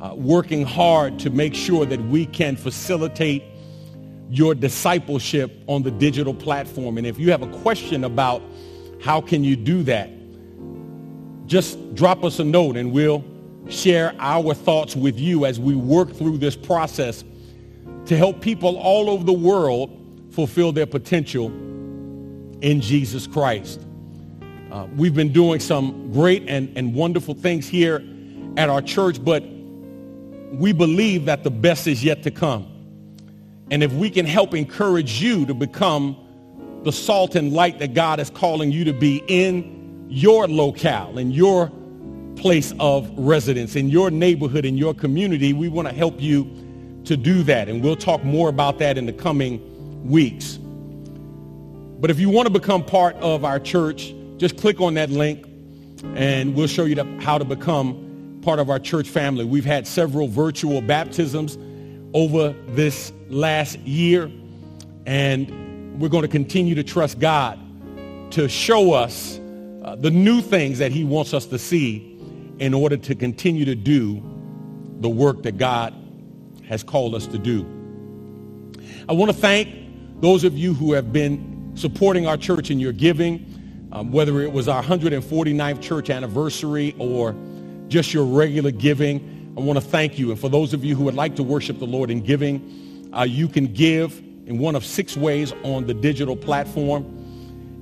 uh, 0.00 0.14
working 0.16 0.64
hard 0.64 1.20
to 1.20 1.30
make 1.30 1.54
sure 1.54 1.86
that 1.86 2.00
we 2.06 2.26
can 2.26 2.56
facilitate 2.56 3.44
your 4.28 4.56
discipleship 4.56 5.52
on 5.68 5.84
the 5.84 5.92
digital 5.92 6.34
platform. 6.34 6.98
And 6.98 7.06
if 7.06 7.16
you 7.16 7.30
have 7.30 7.42
a 7.42 7.58
question 7.60 8.02
about 8.02 8.42
how 9.00 9.20
can 9.20 9.44
you 9.44 9.56
do 9.56 9.82
that, 9.84 10.10
just 11.46 11.94
drop 11.94 12.24
us 12.24 12.38
a 12.38 12.44
note 12.44 12.76
and 12.76 12.92
we'll 12.92 13.24
share 13.68 14.14
our 14.18 14.54
thoughts 14.54 14.96
with 14.96 15.18
you 15.18 15.44
as 15.44 15.60
we 15.60 15.74
work 15.74 16.12
through 16.12 16.38
this 16.38 16.56
process 16.56 17.24
to 18.06 18.16
help 18.16 18.40
people 18.40 18.76
all 18.78 19.10
over 19.10 19.24
the 19.24 19.32
world 19.32 19.94
fulfill 20.30 20.72
their 20.72 20.86
potential 20.86 21.46
in 22.60 22.80
Jesus 22.80 23.26
Christ. 23.26 23.80
Uh, 24.70 24.86
we've 24.96 25.14
been 25.14 25.32
doing 25.32 25.60
some 25.60 26.12
great 26.12 26.44
and, 26.48 26.76
and 26.76 26.94
wonderful 26.94 27.34
things 27.34 27.66
here 27.66 28.04
at 28.56 28.68
our 28.68 28.82
church, 28.82 29.22
but 29.24 29.42
we 30.52 30.72
believe 30.72 31.26
that 31.26 31.44
the 31.44 31.50
best 31.50 31.86
is 31.86 32.02
yet 32.02 32.22
to 32.22 32.30
come. 32.30 32.66
And 33.70 33.82
if 33.82 33.92
we 33.92 34.10
can 34.10 34.26
help 34.26 34.54
encourage 34.54 35.20
you 35.22 35.46
to 35.46 35.54
become 35.54 36.16
the 36.88 36.92
salt 36.92 37.34
and 37.34 37.52
light 37.52 37.78
that 37.80 37.92
God 37.92 38.18
is 38.18 38.30
calling 38.30 38.72
you 38.72 38.82
to 38.84 38.94
be 38.94 39.22
in 39.28 40.06
your 40.08 40.48
locale, 40.48 41.18
in 41.18 41.30
your 41.30 41.70
place 42.36 42.72
of 42.80 43.10
residence, 43.18 43.76
in 43.76 43.90
your 43.90 44.10
neighborhood, 44.10 44.64
in 44.64 44.78
your 44.78 44.94
community, 44.94 45.52
we 45.52 45.68
want 45.68 45.86
to 45.86 45.92
help 45.92 46.18
you 46.18 46.44
to 47.04 47.14
do 47.14 47.42
that. 47.42 47.68
And 47.68 47.84
we'll 47.84 47.94
talk 47.94 48.24
more 48.24 48.48
about 48.48 48.78
that 48.78 48.96
in 48.96 49.04
the 49.04 49.12
coming 49.12 49.60
weeks. 50.08 50.58
But 52.00 52.10
if 52.10 52.18
you 52.18 52.30
want 52.30 52.46
to 52.46 52.52
become 52.52 52.82
part 52.82 53.16
of 53.16 53.44
our 53.44 53.60
church, 53.60 54.14
just 54.38 54.56
click 54.56 54.80
on 54.80 54.94
that 54.94 55.10
link 55.10 55.44
and 56.14 56.54
we'll 56.54 56.68
show 56.68 56.86
you 56.86 56.96
how 57.20 57.36
to 57.36 57.44
become 57.44 58.40
part 58.40 58.60
of 58.60 58.70
our 58.70 58.78
church 58.78 59.10
family. 59.10 59.44
We've 59.44 59.62
had 59.62 59.86
several 59.86 60.26
virtual 60.26 60.80
baptisms 60.80 61.58
over 62.14 62.54
this 62.68 63.12
last 63.28 63.78
year 63.80 64.30
and 65.04 65.67
we're 65.98 66.08
going 66.08 66.22
to 66.22 66.28
continue 66.28 66.76
to 66.76 66.84
trust 66.84 67.18
God 67.18 67.58
to 68.32 68.48
show 68.48 68.92
us 68.92 69.40
uh, 69.82 69.96
the 69.96 70.10
new 70.10 70.40
things 70.40 70.78
that 70.78 70.92
he 70.92 71.02
wants 71.04 71.34
us 71.34 71.46
to 71.46 71.58
see 71.58 72.16
in 72.58 72.72
order 72.72 72.96
to 72.96 73.14
continue 73.14 73.64
to 73.64 73.74
do 73.74 74.22
the 75.00 75.08
work 75.08 75.42
that 75.42 75.58
God 75.58 75.94
has 76.66 76.82
called 76.82 77.14
us 77.14 77.26
to 77.28 77.38
do. 77.38 77.62
I 79.08 79.12
want 79.12 79.32
to 79.32 79.36
thank 79.36 80.20
those 80.20 80.44
of 80.44 80.56
you 80.56 80.74
who 80.74 80.92
have 80.92 81.12
been 81.12 81.72
supporting 81.74 82.26
our 82.26 82.36
church 82.36 82.70
in 82.70 82.78
your 82.78 82.92
giving, 82.92 83.88
um, 83.92 84.12
whether 84.12 84.40
it 84.40 84.52
was 84.52 84.68
our 84.68 84.82
149th 84.82 85.80
church 85.80 86.10
anniversary 86.10 86.94
or 86.98 87.34
just 87.88 88.12
your 88.12 88.24
regular 88.24 88.70
giving. 88.70 89.54
I 89.56 89.60
want 89.60 89.78
to 89.78 89.84
thank 89.84 90.18
you. 90.18 90.30
And 90.30 90.38
for 90.38 90.48
those 90.48 90.74
of 90.74 90.84
you 90.84 90.94
who 90.94 91.04
would 91.04 91.14
like 91.14 91.34
to 91.36 91.42
worship 91.42 91.78
the 91.78 91.86
Lord 91.86 92.10
in 92.10 92.20
giving, 92.20 93.10
uh, 93.16 93.22
you 93.22 93.48
can 93.48 93.72
give 93.72 94.22
in 94.48 94.58
one 94.58 94.74
of 94.74 94.84
six 94.84 95.16
ways 95.16 95.52
on 95.62 95.86
the 95.86 95.94
digital 95.94 96.34
platform. 96.34 97.04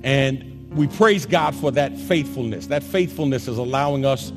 And 0.03 0.69
we 0.71 0.85
praise 0.87 1.25
God 1.25 1.55
for 1.55 1.71
that 1.71 1.97
faithfulness. 1.97 2.67
That 2.67 2.83
faithfulness 2.83 3.47
is 3.47 3.57
allowing 3.57 4.05
us 4.05 4.31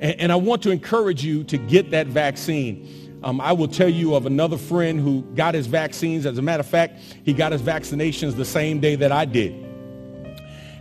And, 0.00 0.20
and 0.20 0.32
I 0.32 0.36
want 0.36 0.62
to 0.62 0.70
encourage 0.70 1.24
you 1.24 1.44
to 1.44 1.58
get 1.58 1.90
that 1.90 2.06
vaccine. 2.06 3.01
Um, 3.24 3.40
I 3.40 3.52
will 3.52 3.68
tell 3.68 3.88
you 3.88 4.14
of 4.14 4.26
another 4.26 4.58
friend 4.58 4.98
who 5.00 5.22
got 5.34 5.54
his 5.54 5.66
vaccines. 5.66 6.26
As 6.26 6.38
a 6.38 6.42
matter 6.42 6.60
of 6.60 6.66
fact, 6.66 7.00
he 7.24 7.32
got 7.32 7.52
his 7.52 7.62
vaccinations 7.62 8.36
the 8.36 8.44
same 8.44 8.80
day 8.80 8.96
that 8.96 9.12
I 9.12 9.24
did 9.24 9.72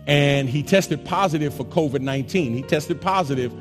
and 0.07 0.49
he 0.49 0.63
tested 0.63 1.03
positive 1.05 1.53
for 1.53 1.63
COVID-19. 1.65 2.53
He 2.53 2.61
tested 2.63 2.99
positive 2.99 3.53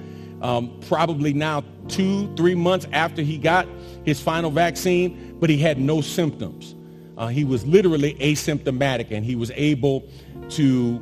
um, 0.43 0.81
probably 0.89 1.33
now 1.33 1.63
two, 1.89 2.35
three 2.35 2.55
months 2.55 2.87
after 2.93 3.23
he 3.23 3.37
got 3.37 3.69
his 4.05 4.21
final 4.21 4.51
vaccine, 4.51 5.37
but 5.39 5.51
he 5.51 5.59
had 5.59 5.79
no 5.79 6.01
symptoms. 6.01 6.75
Uh, 7.19 7.27
he 7.27 7.45
was 7.45 7.67
literally 7.67 8.15
asymptomatic 8.15 9.11
and 9.11 9.25
he 9.25 9.37
was 9.37 9.51
able 9.55 10.09
to 10.49 10.99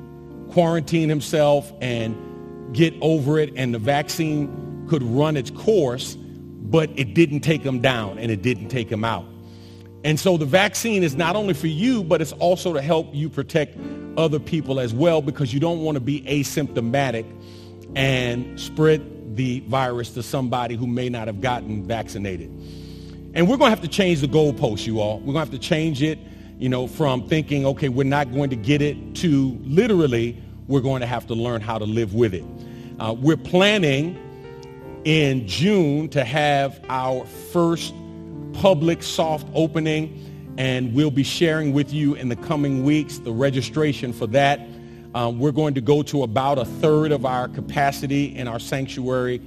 quarantine 0.51 1.09
himself 1.09 1.73
and 1.81 2.17
get 2.75 2.93
over 3.01 3.39
it 3.39 3.53
and 3.55 3.73
the 3.73 3.79
vaccine 3.79 4.87
could 4.89 5.03
run 5.03 5.37
its 5.37 5.51
course, 5.51 6.17
but 6.63 6.91
it 6.97 7.15
didn't 7.15 7.41
take 7.41 7.63
them 7.63 7.81
down 7.81 8.19
and 8.19 8.31
it 8.31 8.43
didn't 8.43 8.69
take 8.69 8.89
them 8.89 9.05
out. 9.05 9.25
And 10.05 10.19
so 10.19 10.37
the 10.37 10.47
vaccine 10.47 11.03
is 11.03 11.17
not 11.17 11.35
only 11.35 11.55
for 11.55 11.67
you, 11.67 12.05
but 12.05 12.23
it's 12.23 12.33
also 12.33 12.73
to 12.73 12.81
help 12.81 13.15
you 13.15 13.29
protect 13.29 13.77
other 14.17 14.39
people 14.39 14.81
as 14.81 14.95
well 14.95 15.23
because 15.23 15.53
you 15.53 15.61
don't 15.61 15.81
want 15.81 15.97
to 15.97 16.01
be 16.01 16.23
asymptomatic 16.23 17.27
and 17.97 18.59
spread 18.61 19.37
the 19.37 19.61
virus 19.61 20.11
to 20.11 20.23
somebody 20.23 20.77
who 20.77 20.87
may 20.87 21.09
not 21.09 21.27
have 21.27 21.41
gotten 21.41 21.85
vaccinated. 21.85 22.51
And 23.35 23.49
we're 23.49 23.57
going 23.57 23.71
to 23.71 23.77
have 23.77 23.83
to 23.83 23.89
change 23.89 24.21
the 24.21 24.27
goalpost, 24.27 24.87
you 24.87 25.01
all. 25.01 25.19
We're 25.19 25.33
going 25.33 25.47
to 25.47 25.51
have 25.51 25.51
to 25.51 25.59
change 25.59 26.03
it, 26.03 26.19
you 26.59 26.69
know, 26.69 26.87
from 26.87 27.29
thinking, 27.29 27.67
okay, 27.67 27.89
we're 27.89 28.05
not 28.05 28.33
going 28.33 28.51
to 28.51 28.57
get 28.57 28.83
it 28.83 29.15
to 29.17 29.59
literally, 29.63 30.43
we're 30.67 30.81
going 30.81 31.01
to 31.01 31.07
have 31.07 31.27
to 31.29 31.35
learn 31.35 31.61
how 31.61 31.79
to 31.79 31.85
live 31.85 32.15
with 32.15 32.35
it. 32.35 32.45
Uh, 32.99 33.15
we're 33.17 33.37
planning 33.37 34.19
in 35.09 35.49
June 35.49 36.07
to 36.07 36.23
have 36.23 36.85
our 36.91 37.25
first 37.25 37.95
public 38.53 39.03
soft 39.03 39.49
opening 39.55 40.53
and 40.59 40.93
we'll 40.93 41.11
be 41.11 41.23
sharing 41.23 41.73
with 41.73 41.95
you 41.95 42.15
in 42.15 42.29
the 42.29 42.37
coming 42.37 42.85
weeks 42.85 43.17
the 43.17 43.33
registration 43.33 44.13
for 44.13 44.27
that. 44.27 44.61
Um, 45.15 45.39
we're 45.39 45.51
going 45.53 45.73
to 45.73 45.81
go 45.81 46.03
to 46.03 46.25
about 46.25 46.59
a 46.59 46.67
third 46.67 47.11
of 47.11 47.25
our 47.25 47.49
capacity 47.49 48.37
in 48.37 48.47
our 48.47 48.61
sanctuary, 48.61 49.41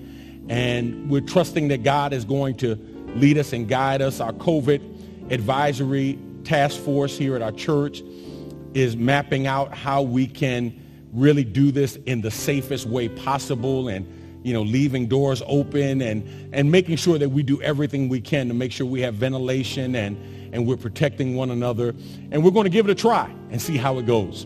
and 0.49 1.11
we're 1.11 1.21
trusting 1.21 1.67
that 1.67 1.83
God 1.83 2.11
is 2.11 2.25
going 2.25 2.57
to 2.57 2.75
lead 3.15 3.37
us 3.37 3.53
and 3.53 3.69
guide 3.69 4.01
us. 4.01 4.19
Our 4.19 4.33
COVID 4.33 5.31
advisory 5.31 6.17
task 6.43 6.79
force 6.79 7.15
here 7.15 7.35
at 7.35 7.43
our 7.43 7.51
church 7.51 8.01
is 8.73 8.97
mapping 8.97 9.45
out 9.45 9.75
how 9.77 10.01
we 10.01 10.25
can 10.25 10.73
really 11.13 11.43
do 11.43 11.71
this 11.71 11.97
in 12.07 12.21
the 12.21 12.31
safest 12.31 12.87
way 12.87 13.09
possible 13.09 13.89
and 13.89 14.07
you 14.43 14.53
know 14.53 14.63
leaving 14.63 15.07
doors 15.07 15.43
open 15.45 16.01
and 16.01 16.49
and 16.53 16.71
making 16.71 16.95
sure 16.95 17.17
that 17.17 17.29
we 17.29 17.43
do 17.43 17.61
everything 17.61 18.09
we 18.09 18.21
can 18.21 18.47
to 18.47 18.53
make 18.53 18.71
sure 18.71 18.87
we 18.87 19.01
have 19.01 19.15
ventilation 19.15 19.95
and 19.95 20.17
and 20.51 20.67
we're 20.67 20.77
protecting 20.77 21.35
one 21.35 21.51
another. 21.51 21.95
And 22.31 22.43
we're 22.43 22.51
going 22.51 22.65
to 22.65 22.69
give 22.69 22.87
it 22.87 22.91
a 22.91 22.95
try 22.95 23.33
and 23.49 23.61
see 23.61 23.77
how 23.77 23.97
it 23.97 24.05
goes. 24.05 24.45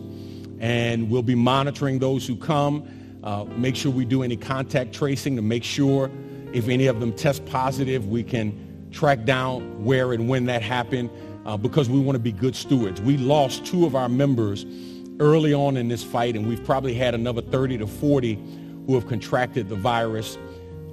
And 0.58 1.10
we'll 1.10 1.22
be 1.22 1.34
monitoring 1.34 1.98
those 1.98 2.26
who 2.26 2.36
come, 2.36 2.88
uh, 3.22 3.44
make 3.56 3.76
sure 3.76 3.92
we 3.92 4.04
do 4.04 4.22
any 4.22 4.36
contact 4.36 4.94
tracing 4.94 5.36
to 5.36 5.42
make 5.42 5.64
sure 5.64 6.10
if 6.52 6.68
any 6.68 6.86
of 6.86 7.00
them 7.00 7.12
test 7.12 7.44
positive, 7.46 8.08
we 8.08 8.22
can 8.22 8.88
track 8.92 9.24
down 9.24 9.84
where 9.84 10.12
and 10.12 10.28
when 10.28 10.46
that 10.46 10.62
happened 10.62 11.10
uh, 11.44 11.56
because 11.56 11.88
we 11.88 12.00
want 12.00 12.16
to 12.16 12.20
be 12.20 12.32
good 12.32 12.56
stewards. 12.56 13.00
We 13.00 13.18
lost 13.18 13.66
two 13.66 13.84
of 13.84 13.94
our 13.94 14.08
members 14.08 14.64
early 15.18 15.52
on 15.52 15.76
in 15.76 15.88
this 15.88 16.02
fight, 16.02 16.36
and 16.36 16.48
we've 16.48 16.64
probably 16.64 16.94
had 16.94 17.14
another 17.14 17.42
30 17.42 17.78
to 17.78 17.86
40 17.86 18.38
who 18.86 18.94
have 18.94 19.06
contracted 19.06 19.68
the 19.68 19.76
virus 19.76 20.38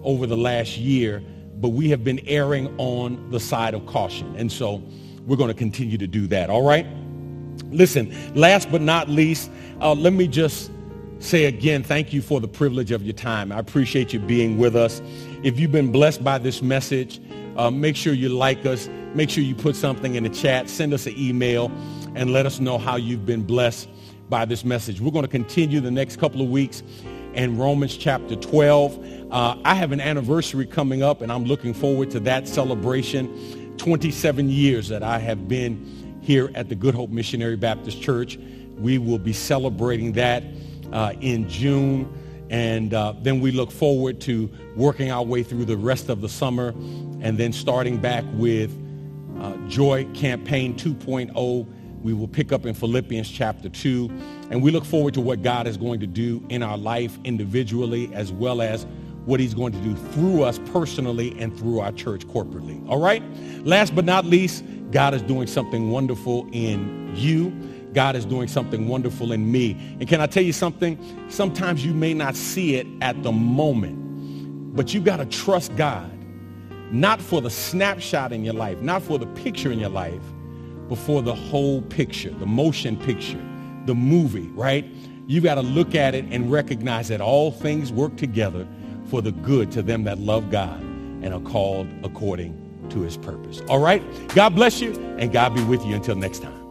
over 0.03 0.25
the 0.27 0.37
last 0.37 0.77
year 0.77 1.23
but 1.63 1.69
we 1.69 1.89
have 1.89 2.03
been 2.03 2.19
erring 2.27 2.73
on 2.77 3.31
the 3.31 3.39
side 3.39 3.73
of 3.73 3.85
caution. 3.85 4.35
And 4.35 4.51
so 4.51 4.83
we're 5.25 5.37
going 5.37 5.47
to 5.47 5.53
continue 5.53 5.97
to 5.97 6.07
do 6.07 6.27
that. 6.27 6.49
All 6.49 6.63
right? 6.63 6.85
Listen, 7.69 8.13
last 8.35 8.69
but 8.69 8.81
not 8.81 9.07
least, 9.07 9.49
uh, 9.79 9.93
let 9.93 10.11
me 10.11 10.27
just 10.27 10.71
say 11.19 11.45
again, 11.45 11.81
thank 11.81 12.11
you 12.11 12.21
for 12.21 12.41
the 12.41 12.49
privilege 12.49 12.91
of 12.91 13.03
your 13.03 13.13
time. 13.13 13.51
I 13.51 13.59
appreciate 13.59 14.11
you 14.11 14.19
being 14.19 14.57
with 14.57 14.75
us. 14.75 15.01
If 15.43 15.57
you've 15.57 15.71
been 15.71 15.91
blessed 15.91 16.21
by 16.21 16.37
this 16.37 16.61
message, 16.61 17.21
uh, 17.55 17.71
make 17.71 17.95
sure 17.95 18.13
you 18.13 18.27
like 18.29 18.65
us. 18.65 18.89
Make 19.13 19.29
sure 19.29 19.43
you 19.43 19.55
put 19.55 19.77
something 19.77 20.15
in 20.15 20.23
the 20.23 20.29
chat. 20.29 20.69
Send 20.69 20.93
us 20.93 21.05
an 21.05 21.13
email 21.17 21.71
and 22.15 22.33
let 22.33 22.45
us 22.45 22.59
know 22.59 22.77
how 22.77 22.97
you've 22.97 23.25
been 23.25 23.43
blessed 23.43 23.87
by 24.27 24.43
this 24.43 24.65
message. 24.65 24.99
We're 24.99 25.11
going 25.11 25.23
to 25.23 25.31
continue 25.31 25.79
the 25.79 25.91
next 25.91 26.17
couple 26.17 26.41
of 26.41 26.49
weeks 26.49 26.83
in 27.33 27.57
Romans 27.57 27.97
chapter 27.97 28.35
12. 28.35 29.31
Uh, 29.31 29.57
I 29.65 29.75
have 29.75 29.91
an 29.91 29.99
anniversary 29.99 30.65
coming 30.65 31.03
up, 31.03 31.21
and 31.21 31.31
I'm 31.31 31.45
looking 31.45 31.73
forward 31.73 32.11
to 32.11 32.19
that 32.21 32.47
celebration. 32.47 33.75
27 33.77 34.49
years 34.49 34.87
that 34.89 35.03
I 35.03 35.19
have 35.19 35.47
been 35.47 36.19
here 36.21 36.51
at 36.55 36.69
the 36.69 36.75
Good 36.75 36.95
Hope 36.95 37.09
Missionary 37.09 37.55
Baptist 37.55 38.01
Church. 38.01 38.37
We 38.77 38.97
will 38.97 39.19
be 39.19 39.33
celebrating 39.33 40.13
that 40.13 40.43
uh, 40.91 41.13
in 41.21 41.49
June. 41.49 42.11
And 42.49 42.93
uh, 42.93 43.13
then 43.21 43.39
we 43.39 43.51
look 43.51 43.71
forward 43.71 44.21
to 44.21 44.49
working 44.75 45.11
our 45.11 45.23
way 45.23 45.43
through 45.43 45.65
the 45.65 45.77
rest 45.77 46.09
of 46.09 46.21
the 46.21 46.29
summer 46.29 46.69
and 47.21 47.37
then 47.37 47.51
starting 47.51 47.97
back 47.97 48.23
with 48.33 48.71
uh, 49.39 49.55
Joy 49.67 50.05
Campaign 50.13 50.75
2.0. 50.75 51.67
We 52.03 52.13
will 52.13 52.27
pick 52.27 52.51
up 52.51 52.65
in 52.65 52.73
Philippians 52.73 53.29
chapter 53.29 53.69
2. 53.69 54.09
And 54.51 54.61
we 54.61 54.71
look 54.71 54.85
forward 54.85 55.13
to 55.15 55.21
what 55.21 55.41
God 55.41 55.65
is 55.67 55.77
going 55.77 56.01
to 56.01 56.07
do 56.07 56.45
in 56.49 56.61
our 56.61 56.77
life 56.77 57.17
individually 57.23 58.13
as 58.13 58.31
well 58.31 58.61
as 58.61 58.85
what 59.25 59.39
he's 59.39 59.53
going 59.53 59.71
to 59.71 59.79
do 59.79 59.95
through 59.95 60.43
us 60.43 60.59
personally 60.73 61.33
and 61.39 61.57
through 61.57 61.79
our 61.79 61.93
church 61.93 62.27
corporately. 62.27 62.85
All 62.89 62.99
right? 62.99 63.23
Last 63.65 63.95
but 63.95 64.03
not 64.03 64.25
least, 64.25 64.65
God 64.91 65.13
is 65.13 65.21
doing 65.21 65.47
something 65.47 65.91
wonderful 65.91 66.45
in 66.51 67.13
you. 67.15 67.51
God 67.93 68.15
is 68.17 68.25
doing 68.25 68.49
something 68.49 68.89
wonderful 68.89 69.31
in 69.31 69.49
me. 69.49 69.71
And 69.99 70.07
can 70.09 70.19
I 70.19 70.27
tell 70.27 70.43
you 70.43 70.51
something? 70.51 70.99
Sometimes 71.29 71.85
you 71.85 71.93
may 71.93 72.13
not 72.13 72.35
see 72.35 72.75
it 72.75 72.87
at 73.01 73.23
the 73.23 73.31
moment, 73.31 74.75
but 74.75 74.93
you 74.93 74.99
got 74.99 75.17
to 75.17 75.25
trust 75.25 75.73
God, 75.77 76.11
not 76.91 77.21
for 77.21 77.39
the 77.39 77.49
snapshot 77.49 78.33
in 78.33 78.43
your 78.43 78.55
life, 78.55 78.81
not 78.81 79.03
for 79.03 79.17
the 79.17 79.27
picture 79.27 79.71
in 79.71 79.79
your 79.79 79.89
life, 79.89 80.21
but 80.93 80.99
for 80.99 81.23
the 81.23 81.33
whole 81.33 81.81
picture, 81.81 82.29
the 82.29 82.45
motion 82.45 82.95
picture, 82.95 83.43
the 83.87 83.95
movie, 83.95 84.47
right? 84.49 84.85
You 85.25 85.41
got 85.41 85.55
to 85.55 85.63
look 85.63 85.95
at 85.95 86.13
it 86.13 86.23
and 86.29 86.51
recognize 86.51 87.07
that 87.07 87.19
all 87.19 87.51
things 87.51 87.91
work 87.91 88.15
together 88.15 88.67
for 89.07 89.19
the 89.19 89.31
good 89.31 89.71
to 89.71 89.81
them 89.81 90.03
that 90.03 90.19
love 90.19 90.51
God 90.51 90.79
and 90.81 91.33
are 91.33 91.39
called 91.39 91.87
according 92.03 92.55
to 92.91 93.01
his 93.01 93.17
purpose. 93.17 93.63
All 93.69 93.79
right? 93.79 94.03
God 94.35 94.49
bless 94.49 94.81
you 94.81 94.93
and 95.17 95.33
God 95.33 95.55
be 95.55 95.63
with 95.63 95.83
you 95.83 95.95
until 95.95 96.15
next 96.15 96.43
time. 96.43 96.62